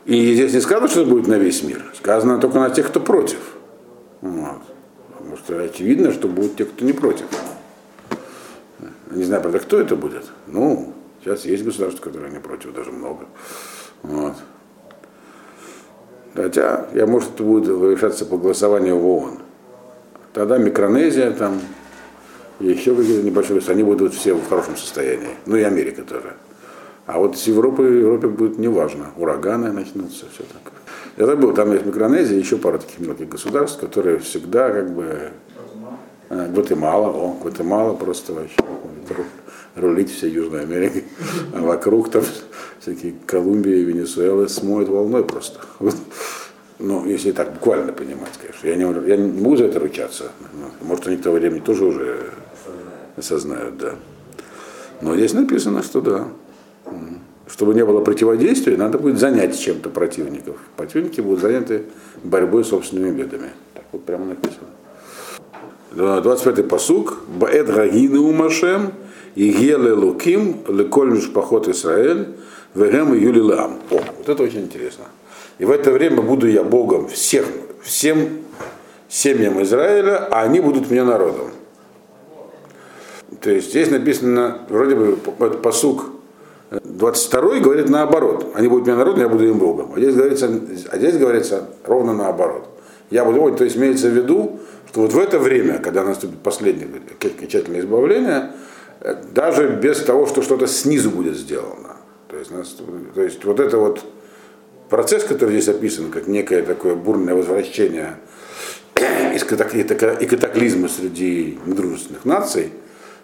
И 0.05 0.35
здесь 0.35 0.53
не 0.53 0.61
сказано, 0.61 0.89
что 0.89 1.03
это 1.03 1.11
будет 1.11 1.29
на 1.29 1.39
весь 1.39 1.63
мир. 1.63 1.83
Сказано 1.95 2.39
только 2.39 2.59
на 2.59 2.71
тех, 2.71 2.89
кто 2.89 3.01
против. 3.01 3.39
Вот. 4.21 4.63
Потому 5.17 5.37
что 5.37 5.61
очевидно, 5.63 6.13
что 6.13 6.29
будут 6.29 6.57
те, 6.57 6.65
кто 6.65 6.85
не 6.85 6.93
против. 6.93 7.27
Не 9.11 9.25
знаю, 9.25 9.43
правда, 9.43 9.59
кто 9.61 9.81
это 9.81 9.95
будет. 9.95 10.25
Ну, 10.47 10.95
сейчас 11.21 11.45
есть 11.45 11.65
государства, 11.65 12.03
которые 12.03 12.33
не 12.33 12.41
против, 12.41 12.75
даже 12.75 12.91
много. 12.91 13.27
Вот. 14.03 14.35
Хотя, 16.35 16.87
я, 16.95 17.07
может, 17.07 17.35
это 17.35 17.45
будет 17.45 17.69
решаться 17.69 18.25
по 18.25 18.39
голосованию 18.39 18.97
в 18.97 19.07
ООН. 19.07 19.39
Тогда 20.33 20.57
Микронезия 20.57 21.31
там, 21.33 21.61
еще 22.59 22.95
какие-то 22.97 23.25
небольшие, 23.25 23.61
они 23.69 23.83
будут 23.83 24.15
все 24.15 24.35
в 24.35 24.49
хорошем 24.49 24.77
состоянии. 24.77 25.37
Ну 25.47 25.57
и 25.57 25.63
Америка 25.63 26.03
тоже. 26.03 26.35
А 27.07 27.19
вот 27.19 27.37
с 27.37 27.47
Европы, 27.47 27.83
Европе 27.83 28.29
будет 28.29 28.59
неважно. 28.59 29.07
Ураганы 29.17 29.73
начнутся, 29.73 30.27
все 30.33 30.45
так. 30.45 30.73
Я 31.17 31.27
забыл, 31.27 31.53
там 31.53 31.73
есть 31.73 31.85
Микронезия, 31.85 32.39
еще 32.39 32.57
пара 32.57 32.79
таких 32.79 33.01
мелких 33.01 33.29
государств, 33.29 33.81
которые 33.81 34.19
всегда 34.19 34.71
как 34.71 34.91
бы... 34.95 35.31
Гватемала, 36.29 37.09
о, 37.09 37.37
Гватемала 37.43 37.93
просто 37.95 38.33
вообще 38.33 38.57
рулить 39.77 40.11
всей 40.11 40.31
Южной 40.31 40.63
Америкой. 40.63 41.05
А 41.55 41.61
вокруг 41.61 42.11
там 42.11 42.23
всякие 42.81 43.15
Колумбия 43.27 43.77
и 43.77 43.85
Венесуэла 43.85 44.47
смоют 44.47 44.89
волной 44.89 45.25
просто. 45.25 45.61
Ну, 46.79 47.07
если 47.07 47.33
так 47.33 47.53
буквально 47.53 47.93
понимать, 47.93 48.33
конечно. 48.41 48.67
Я 48.67 48.77
не, 48.77 49.09
я 49.09 49.17
не 49.17 49.31
могу 49.31 49.57
за 49.57 49.65
это 49.67 49.79
ручаться. 49.79 50.33
Может, 50.81 51.07
они 51.07 51.19
к 51.19 51.23
тому 51.23 51.37
времени 51.37 51.61
тоже 51.61 51.85
уже 51.85 52.31
осознают, 53.17 53.77
да. 53.77 53.95
Но 55.03 55.15
здесь 55.15 55.35
написано, 55.35 55.83
что 55.83 56.01
да 56.01 56.29
чтобы 57.47 57.75
не 57.75 57.85
было 57.85 58.01
противодействия, 58.01 58.77
надо 58.77 58.99
будет 58.99 59.19
занять 59.19 59.59
чем-то 59.59 59.91
противников. 59.91 60.57
Противники 60.77 61.21
будут 61.21 61.41
заняты 61.41 61.83
борьбой 62.23 62.65
с 62.65 62.69
собственными 62.69 63.11
бедами. 63.11 63.51
Так 63.75 63.85
вот 63.93 64.05
прямо 64.05 64.25
написано. 64.27 64.69
25-й 65.95 66.65
посук. 66.65 67.25
Баэд 67.29 67.67
гагины 67.67 68.19
умашем, 68.19 68.93
и 69.35 69.51
геле 69.51 69.93
луким, 69.93 70.63
леколь 70.69 71.13
мишпахот 71.13 71.69
Исраэль, 71.69 72.29
вегем 72.75 73.15
и 73.15 73.21
юлилам. 73.21 73.79
О, 73.91 74.01
вот 74.19 74.29
это 74.29 74.43
очень 74.43 74.61
интересно. 74.61 75.05
И 75.59 75.65
в 75.65 75.71
это 75.71 75.91
время 75.91 76.23
буду 76.23 76.49
я 76.49 76.63
Богом 76.63 77.09
всех, 77.09 77.47
всем 77.83 78.29
семьям 79.09 79.63
Израиля, 79.63 80.29
а 80.31 80.43
они 80.43 80.61
будут 80.61 80.91
мне 80.91 81.03
народом. 81.05 81.51
То 83.41 83.51
есть 83.51 83.71
здесь 83.71 83.91
написано, 83.91 84.61
вроде 84.69 84.95
бы, 84.95 85.17
посук 85.17 86.07
22 86.85 87.61
говорит 87.61 87.89
наоборот. 87.89 88.53
Они 88.55 88.69
будут 88.69 88.87
меня 88.87 88.97
народом, 88.97 89.21
я 89.21 89.29
буду 89.29 89.47
им 89.47 89.59
Богом. 89.59 89.93
А 89.95 89.99
здесь 89.99 90.15
говорится, 90.15 90.51
а 90.91 90.97
здесь 90.97 91.17
говорится 91.17 91.69
ровно 91.85 92.15
наоборот. 92.15 92.69
Я 93.11 93.25
буду. 93.25 93.55
То 93.57 93.65
есть 93.65 93.77
имеется 93.77 94.09
в 94.09 94.13
виду, 94.13 94.61
что 94.89 95.03
вот 95.03 95.13
в 95.13 95.19
это 95.19 95.39
время, 95.39 95.79
когда 95.79 96.05
наступит 96.05 96.39
последнее 96.39 96.89
окончательное 97.21 97.81
избавление, 97.81 98.53
даже 99.33 99.69
без 99.69 100.01
того, 100.01 100.27
что 100.27 100.43
что-то 100.43 100.67
снизу 100.67 101.11
будет 101.11 101.37
сделано. 101.37 101.97
То 102.29 102.39
есть, 102.39 102.51
то 103.15 103.23
есть 103.23 103.45
вот 103.45 103.61
это 103.61 103.77
вот 103.77 104.05
процесс, 104.89 105.25
который 105.25 105.61
здесь 105.61 105.75
описан, 105.75 106.11
как 106.11 106.27
некое 106.27 106.63
такое 106.63 106.95
бурное 106.95 107.35
возвращение 107.35 108.17
из 109.35 109.45
катаклизма 109.45 110.89
среди 110.89 111.59
недружественных 111.67 112.25
наций, 112.25 112.73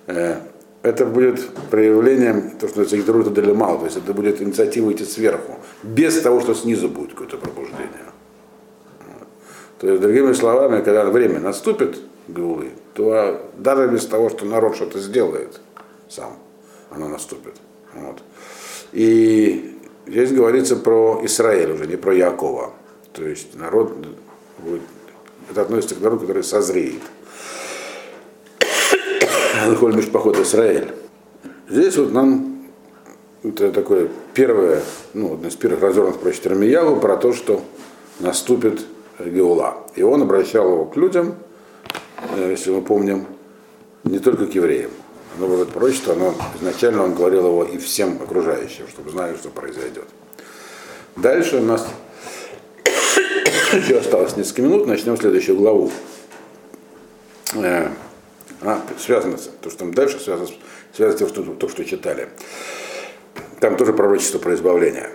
э, 0.06 0.36
это 0.82 1.04
будет 1.04 1.48
проявлением, 1.70 2.52
то, 2.58 2.68
что 2.68 2.80
называется 2.80 2.96
Гидрута 2.96 3.30
Делемал, 3.30 3.78
то 3.78 3.84
есть 3.86 3.96
это 3.96 4.12
будет 4.12 4.40
инициатива 4.40 4.92
идти 4.92 5.04
сверху, 5.04 5.56
без 5.82 6.20
того, 6.20 6.40
что 6.40 6.54
снизу 6.54 6.88
будет 6.88 7.10
какое-то 7.10 7.36
пробуждение. 7.36 8.08
То 9.78 9.88
есть, 9.88 10.02
другими 10.02 10.32
словами, 10.32 10.82
когда 10.82 11.04
время 11.04 11.40
наступит, 11.40 11.98
Гулы, 12.28 12.72
то 12.94 13.40
даже 13.56 13.88
без 13.88 14.04
того, 14.04 14.28
что 14.28 14.44
народ 14.44 14.76
что-то 14.76 14.98
сделает 14.98 15.60
сам, 16.10 16.36
оно 16.90 17.08
наступит. 17.08 17.54
Вот. 17.94 18.22
И 18.92 19.78
здесь 20.06 20.32
говорится 20.32 20.76
про 20.76 21.20
Израиль 21.24 21.72
уже, 21.72 21.86
не 21.86 21.96
про 21.96 22.14
Якова. 22.14 22.72
То 23.12 23.26
есть 23.26 23.54
народ 23.58 23.96
будет, 24.58 24.82
это 25.50 25.62
относится 25.62 25.94
к 25.94 26.00
народу, 26.00 26.26
который 26.26 26.44
созреет. 26.44 27.00
Алкоголь 29.58 29.96
Мишпахот 29.96 30.38
Израиль. 30.38 30.92
Здесь 31.68 31.96
вот 31.96 32.12
нам 32.12 32.66
это 33.42 33.72
такое 33.72 34.08
первое, 34.34 34.82
ну, 35.14 35.34
одно 35.34 35.48
из 35.48 35.56
первых 35.56 35.82
развернутых 35.82 36.20
про 36.20 36.32
Термиягу, 36.32 37.00
про 37.00 37.16
то, 37.16 37.32
что 37.32 37.62
наступит 38.20 38.84
Геула. 39.18 39.78
И 39.96 40.02
он 40.02 40.22
обращал 40.22 40.70
его 40.70 40.84
к 40.84 40.96
людям, 40.96 41.34
э, 42.36 42.50
если 42.50 42.70
мы 42.70 42.82
помним, 42.82 43.26
не 44.04 44.18
только 44.18 44.46
к 44.46 44.54
евреям. 44.54 44.90
Но 45.38 45.46
вот 45.46 45.62
это 45.62 45.72
пророчество, 45.72 46.14
оно, 46.14 46.34
изначально 46.60 47.04
он 47.04 47.14
говорил 47.14 47.46
его 47.46 47.64
и 47.64 47.78
всем 47.78 48.20
окружающим, 48.22 48.86
чтобы 48.88 49.10
знали, 49.10 49.36
что 49.36 49.48
произойдет. 49.50 50.06
Дальше 51.16 51.56
у 51.56 51.64
нас 51.64 51.86
еще 53.72 53.98
осталось 53.98 54.36
несколько 54.36 54.62
минут, 54.62 54.86
начнем 54.86 55.16
следующую 55.16 55.58
главу. 55.58 55.90
А, 58.62 58.82
связано 58.98 59.38
то, 59.60 59.70
что 59.70 59.78
там 59.78 59.94
дальше 59.94 60.18
связано, 60.18 60.48
связано 60.92 61.16
с 61.16 61.18
тем, 61.18 61.28
что, 61.28 61.42
то, 61.54 61.68
что 61.68 61.84
читали. 61.84 62.28
Там 63.60 63.76
тоже 63.76 63.92
пророчество 63.92 64.38
про 64.38 64.54
избавление. 64.54 65.10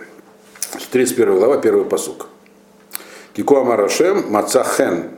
31 0.90 1.38
глава, 1.38 1.58
первый 1.58 1.84
посук. 1.84 2.28
Кику 3.34 3.56
Амарашем, 3.56 4.30
Мацахен 4.30 5.10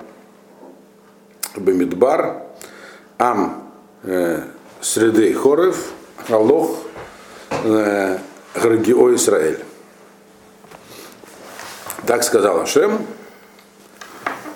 Бамидбар, 1.55 2.45
ам 3.19 3.71
э, 4.03 4.43
среды 4.81 5.35
хорев, 5.35 5.93
халох 6.27 6.79
э, 7.65 8.19
Гаргио 8.55 9.15
Израиль. 9.15 9.63
Так 12.07 12.23
сказал 12.25 12.61
Ашем, 12.61 13.05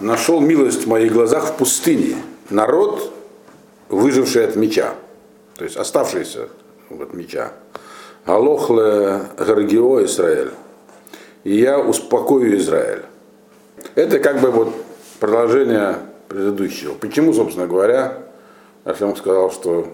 нашел 0.00 0.40
милость 0.40 0.84
в 0.84 0.88
моих 0.88 1.12
глазах 1.12 1.48
в 1.48 1.56
пустыне, 1.56 2.16
народ, 2.48 3.12
выживший 3.90 4.46
от 4.46 4.56
меча, 4.56 4.94
то 5.56 5.64
есть 5.64 5.76
оставшийся 5.76 6.48
от 6.88 7.12
меча. 7.12 7.52
Алохле 8.24 9.22
Гаргио 9.36 10.04
Израиль. 10.04 10.52
И 11.44 11.56
я 11.56 11.78
успокою 11.78 12.56
Израиль. 12.58 13.02
Это 13.94 14.18
как 14.18 14.40
бы 14.40 14.50
вот 14.50 14.74
продолжение 15.18 15.96
предыдущего. 16.28 16.94
Почему, 16.94 17.32
собственно 17.32 17.66
говоря, 17.66 18.18
Ашем 18.84 19.16
сказал, 19.16 19.50
что 19.50 19.88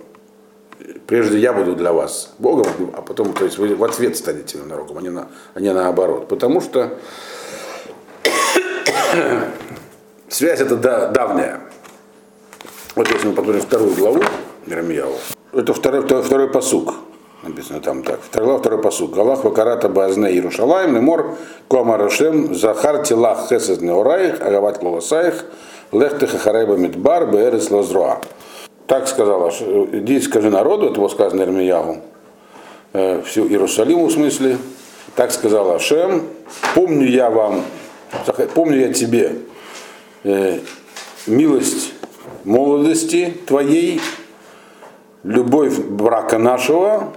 прежде 1.07 1.39
я 1.39 1.53
буду 1.53 1.77
для 1.77 1.93
вас 1.93 2.35
Богом, 2.39 2.67
а 2.95 3.03
потом, 3.03 3.33
то 3.33 3.45
есть 3.45 3.59
вы 3.59 3.75
в 3.75 3.85
ответ 3.85 4.17
станете 4.17 4.59
народом, 4.59 4.99
а 4.99 5.03
не, 5.03 5.11
на, 5.11 5.29
а 5.55 5.61
не 5.61 5.73
наоборот. 5.73 6.29
Потому 6.29 6.61
что 6.61 6.99
связь 10.29 10.61
это 10.61 10.77
да, 10.77 11.11
давняя. 11.11 11.61
Вот 12.97 13.11
если 13.11 13.29
мы 13.29 13.35
посмотрим 13.35 13.61
вторую 13.61 13.95
главу 13.95 14.23
Мирамьяву, 14.65 15.17
это 15.53 15.75
второй, 15.75 16.01
второй, 16.01 16.23
второй 16.25 16.49
посук. 16.49 16.95
Написано 17.43 17.81
там 17.81 18.03
так. 18.03 18.21
Второй 18.23 18.47
глава, 18.47 18.61
второй 18.61 18.81
посук. 18.81 19.15
Галах 19.15 19.45
вакарата 19.45 19.91
базне 19.91 20.31
Иерушалаем, 20.31 20.95
Мемор, 20.95 21.37
Комарашем, 21.69 22.55
Захар 22.55 23.05
Тилах 23.05 23.51
Хесед 23.51 23.83
Неораих, 23.83 24.41
Агават 24.41 24.83
Лолосаих, 24.83 25.45
Лехты 25.93 26.27
Хахарайба 26.27 26.77
Мидбар, 26.77 27.31
Берес 27.31 27.71
Лозруа. 27.71 28.23
Так 28.87 29.09
сказала, 29.09 29.51
иди 29.93 30.19
скажи 30.23 30.49
народу, 30.49 30.87
это 30.87 30.99
было 30.99 31.09
сказано 31.09 31.43
Ирмиягу, 31.43 31.99
э, 32.95 33.21
всю 33.27 33.47
Иерусалиму 33.47 34.07
в 34.07 34.13
смысле, 34.13 34.57
так 35.15 35.33
сказал 35.33 35.71
Ашем, 35.73 36.23
помню 36.75 37.07
я 37.07 37.29
вам, 37.29 37.63
помню 38.55 38.79
я 38.81 38.93
тебе 38.95 39.37
э, 40.25 40.61
милость 41.27 41.93
молодости 42.47 43.35
твоей, 43.47 44.01
любовь 45.25 45.79
брака 45.79 46.39
нашего, 46.39 47.13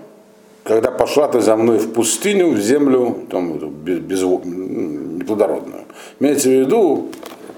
когда 0.64 0.92
пошла 0.92 1.28
ты 1.28 1.40
за 1.40 1.56
мной 1.56 1.78
в 1.78 1.94
пустыню, 1.94 2.52
в 2.52 2.60
землю 2.60 3.24
там, 3.30 3.58
без, 3.58 4.00
без, 4.00 4.22
неплодородную. 4.22 5.86
Имеется 6.20 6.50
в 6.50 6.52
виду, 6.52 7.08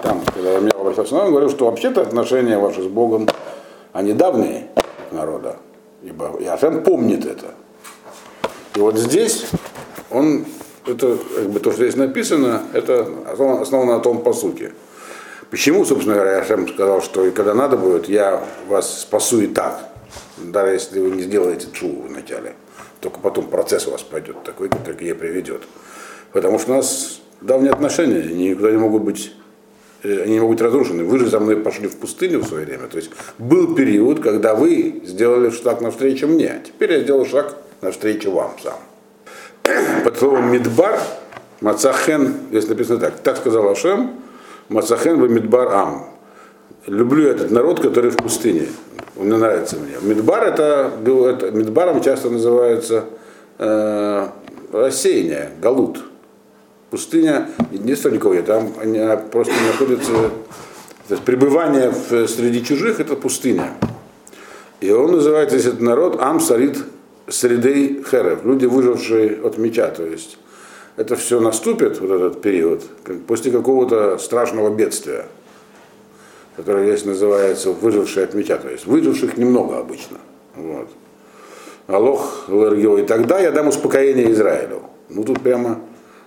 там, 0.02 0.20
когда 0.34 0.52
я 0.52 0.58
обращался, 0.70 1.16
он 1.16 1.30
говорил, 1.30 1.50
что 1.50 1.66
вообще-то 1.66 2.02
отношения 2.02 2.58
ваши 2.58 2.82
с 2.82 2.86
Богом 2.86 3.28
они 3.92 4.12
давние 4.12 4.68
народа. 5.10 5.56
Ибо 6.02 6.38
Яшем 6.40 6.82
помнит 6.82 7.24
это. 7.24 7.54
И 8.74 8.80
вот 8.80 8.96
здесь 8.96 9.46
он, 10.10 10.44
это, 10.86 11.16
как 11.36 11.50
бы, 11.50 11.60
то, 11.60 11.70
что 11.72 11.82
здесь 11.82 11.96
написано, 11.96 12.62
это 12.72 13.06
основано, 13.30 13.96
на 13.96 14.00
том 14.00 14.22
по 14.22 14.32
сути. 14.32 14.72
Почему, 15.52 15.84
собственно 15.84 16.16
говоря, 16.16 16.38
Яшем 16.38 16.66
сказал, 16.66 17.00
что 17.00 17.24
и 17.24 17.30
когда 17.30 17.54
надо 17.54 17.76
будет, 17.76 18.08
я 18.08 18.42
вас 18.66 19.02
спасу 19.02 19.40
и 19.40 19.46
так, 19.46 19.88
даже 20.38 20.72
если 20.72 20.98
вы 20.98 21.10
не 21.10 21.22
сделаете 21.22 21.68
чуву 21.72 22.08
вначале. 22.08 22.54
Только 22.98 23.20
потом 23.20 23.46
процесс 23.46 23.86
у 23.86 23.92
вас 23.92 24.02
пойдет 24.02 24.42
такой, 24.42 24.68
который 24.68 25.04
ей 25.04 25.14
приведет. 25.14 25.62
Потому 26.32 26.58
что 26.58 26.72
у 26.72 26.76
нас 26.76 27.20
давние 27.40 27.72
отношения, 27.72 28.22
они 28.22 28.50
никуда 28.50 28.72
не 28.72 28.78
могут 28.78 29.02
быть 29.02 29.32
Э, 30.02 30.22
они 30.22 30.34
не 30.34 30.40
могут 30.40 30.56
быть 30.56 30.64
разрушены. 30.64 31.04
Вы 31.04 31.18
же 31.18 31.28
за 31.28 31.38
мной 31.38 31.56
пошли 31.56 31.88
в 31.88 31.96
пустыню 31.96 32.40
в 32.40 32.46
свое 32.46 32.66
время. 32.66 32.88
То 32.88 32.96
есть 32.96 33.10
был 33.38 33.74
период, 33.74 34.20
когда 34.20 34.54
вы 34.54 35.02
сделали 35.04 35.50
шаг 35.50 35.80
навстречу 35.80 36.26
мне. 36.26 36.60
Теперь 36.64 36.92
я 36.92 37.00
сделал 37.00 37.24
шаг 37.24 37.56
навстречу 37.80 38.30
вам 38.30 38.52
сам. 38.62 38.78
Под 40.04 40.18
словом 40.18 40.50
Мидбар, 40.50 40.98
Мацахен, 41.60 42.34
здесь 42.50 42.68
написано 42.68 42.98
так, 42.98 43.20
так 43.20 43.36
сказал 43.36 43.68
Ашем, 43.68 44.14
Мацахен 44.68 45.20
в 45.20 45.30
Мидбар 45.30 45.68
Ам. 45.72 46.06
Люблю 46.86 47.28
этот 47.28 47.50
народ, 47.50 47.80
который 47.80 48.10
в 48.10 48.16
пустыне. 48.16 48.66
Он 49.16 49.28
нравится 49.28 49.76
мне. 49.76 49.94
Мидбар 50.02 50.44
это, 50.44 50.90
это 51.04 51.50
Мидбаром 51.52 52.00
часто 52.02 52.30
называется 52.30 53.04
э, 53.58 54.28
рассеяние, 54.72 55.50
галут 55.60 56.02
пустыня, 56.90 57.48
единственное 57.70 58.16
никого 58.16 58.34
нет, 58.34 58.44
там 58.44 58.74
они 58.78 59.00
просто 59.30 59.54
находятся, 59.66 60.12
то 60.12 61.14
есть 61.14 61.22
пребывание 61.22 61.90
в, 61.90 62.28
среди 62.28 62.62
чужих 62.62 63.00
это 63.00 63.16
пустыня. 63.16 63.70
И 64.82 64.90
он 64.90 65.12
называет 65.12 65.50
здесь 65.50 65.66
этот 65.66 65.80
народ 65.80 66.18
Ам 66.20 66.38
Сарит 66.38 66.78
Средей 67.28 68.04
Херев, 68.04 68.44
люди, 68.44 68.66
выжившие 68.66 69.40
от 69.42 69.56
меча, 69.56 69.88
то 69.88 70.04
есть 70.04 70.36
это 70.96 71.16
все 71.16 71.40
наступит, 71.40 72.00
вот 72.00 72.10
этот 72.10 72.42
период, 72.42 72.82
после 73.26 73.50
какого-то 73.50 74.18
страшного 74.18 74.74
бедствия, 74.74 75.26
которое 76.56 76.86
здесь 76.86 77.04
называется 77.04 77.72
выжившие 77.72 78.24
от 78.24 78.34
меча, 78.34 78.58
то 78.58 78.68
есть 78.68 78.86
выживших 78.86 79.36
немного 79.36 79.78
обычно. 79.78 80.18
Вот. 80.54 80.88
Алох, 81.86 82.48
и 82.48 83.02
тогда 83.06 83.40
я 83.40 83.50
дам 83.50 83.68
успокоение 83.68 84.30
Израилю. 84.32 84.82
Ну 85.08 85.24
тут 85.24 85.40
прямо 85.40 85.80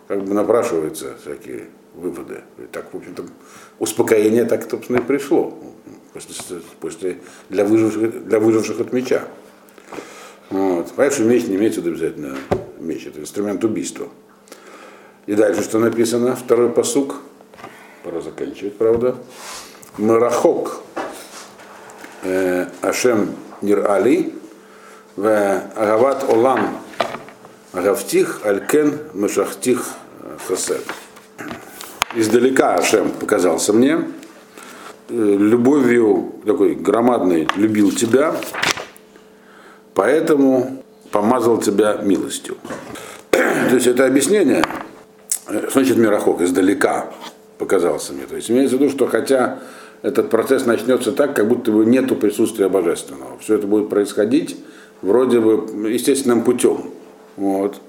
как 0.07 0.23
бы 0.23 0.33
напрашиваются 0.33 1.13
всякие 1.21 1.65
выводы. 1.93 2.41
И 2.57 2.63
так, 2.71 2.85
в 2.91 2.97
общем-то, 2.97 3.23
успокоение 3.79 4.45
так, 4.45 4.69
собственно, 4.69 4.97
и 4.97 5.01
пришло 5.01 5.57
после, 6.13 6.61
после, 6.79 7.17
для, 7.49 7.65
выживших, 7.65 8.27
для 8.27 8.39
выживших 8.39 8.79
от 8.81 8.93
меча. 8.93 9.23
Вот. 10.49 10.91
Понимаешь, 10.91 11.19
меч 11.19 11.47
не 11.47 11.55
имеется 11.55 11.81
в 11.81 11.85
виду 11.85 11.95
обязательно 11.95 12.35
меч, 12.79 13.07
это 13.07 13.19
инструмент 13.19 13.63
убийства. 13.63 14.07
И 15.27 15.33
дальше 15.33 15.63
что 15.63 15.79
написано? 15.79 16.35
Второй 16.35 16.69
посук. 16.69 17.15
Пора 18.03 18.21
заканчивать, 18.21 18.77
правда. 18.77 19.15
Марахок 19.97 20.81
э, 22.23 22.67
Ашем 22.81 23.35
Нир 23.61 23.89
Али 23.89 24.35
в 25.15 25.27
Агават 25.75 26.29
Олам 26.29 26.77
Гавтих 27.73 28.41
Алькен 28.45 28.99
Мешахтих 29.13 29.93
Хасед. 30.47 30.83
Издалека 32.13 32.75
Ашем 32.75 33.09
показался 33.09 33.73
мне, 33.73 34.01
э, 35.09 35.13
любовью 35.13 36.35
такой 36.45 36.75
громадной 36.75 37.47
любил 37.55 37.91
тебя, 37.91 38.35
поэтому 39.95 40.83
помазал 41.09 41.57
тебя 41.57 41.97
милостью. 42.03 42.57
То 43.31 43.73
есть 43.73 43.87
это 43.87 44.05
объяснение, 44.05 44.63
значит 45.47 45.97
Мирохок, 45.97 46.41
издалека 46.41 47.07
показался 47.57 48.13
мне. 48.13 48.25
То 48.25 48.35
есть 48.35 48.49
имеется 48.49 48.77
в 48.77 48.81
виду, 48.81 48.91
что 48.91 49.07
хотя 49.07 49.59
этот 50.01 50.29
процесс 50.29 50.65
начнется 50.65 51.11
так, 51.11 51.35
как 51.35 51.47
будто 51.47 51.71
бы 51.71 51.85
нету 51.85 52.15
присутствия 52.15 52.69
божественного. 52.69 53.37
Все 53.39 53.55
это 53.55 53.67
будет 53.67 53.89
происходить 53.89 54.57
вроде 55.01 55.39
бы 55.39 55.89
естественным 55.89 56.43
путем. 56.43 56.91
Вот. 57.37 57.81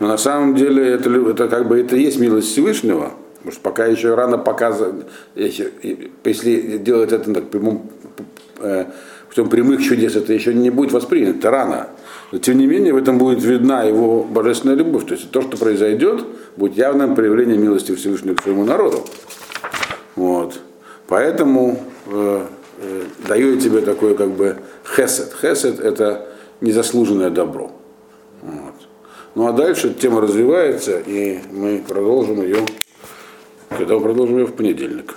Но 0.00 0.08
на 0.08 0.18
самом 0.18 0.54
деле 0.54 0.84
это, 0.84 1.10
это 1.10 1.48
как 1.48 1.68
бы 1.68 1.80
это 1.80 1.96
есть 1.96 2.18
милость 2.18 2.48
Всевышнего, 2.48 3.12
потому 3.36 3.52
что 3.52 3.60
пока 3.60 3.86
еще 3.86 4.14
рано 4.14 4.38
показывать, 4.38 5.06
если 5.34 6.78
делать 6.78 7.12
это 7.12 7.32
так, 7.32 7.48
прямом, 7.48 7.90
э, 8.58 8.86
путем 9.28 9.48
прямых 9.48 9.82
чудес, 9.82 10.16
это 10.16 10.32
еще 10.32 10.52
не 10.52 10.70
будет 10.70 10.92
воспринято, 10.92 11.50
рано. 11.50 11.88
Но 12.34 12.40
тем 12.40 12.58
не 12.58 12.66
менее 12.66 12.92
в 12.92 12.96
этом 12.96 13.16
будет 13.16 13.44
видна 13.44 13.84
его 13.84 14.24
божественная 14.24 14.74
любовь. 14.74 15.06
То 15.06 15.14
есть 15.14 15.30
то, 15.30 15.40
что 15.40 15.56
произойдет, 15.56 16.24
будет 16.56 16.76
явным 16.76 17.14
проявлением 17.14 17.62
милости 17.62 17.94
Всевышнего 17.94 18.34
к 18.34 18.42
своему 18.42 18.64
народу. 18.64 19.04
Вот. 20.16 20.58
Поэтому 21.06 21.78
э, 22.08 22.46
э, 22.80 23.02
даю 23.28 23.54
я 23.54 23.60
тебе 23.60 23.82
такое 23.82 24.16
как 24.16 24.30
бы 24.30 24.56
хесед. 24.96 25.32
Хесед 25.40 25.78
это 25.78 26.26
незаслуженное 26.60 27.30
добро. 27.30 27.70
Вот. 28.42 28.74
Ну 29.36 29.46
а 29.46 29.52
дальше 29.52 29.94
тема 29.94 30.20
развивается, 30.20 30.98
и 30.98 31.38
мы 31.52 31.84
продолжим 31.86 32.42
ее, 32.42 32.66
когда 33.68 33.94
мы 33.94 34.00
продолжим 34.00 34.38
ее 34.38 34.46
в 34.46 34.54
понедельник. 34.54 35.14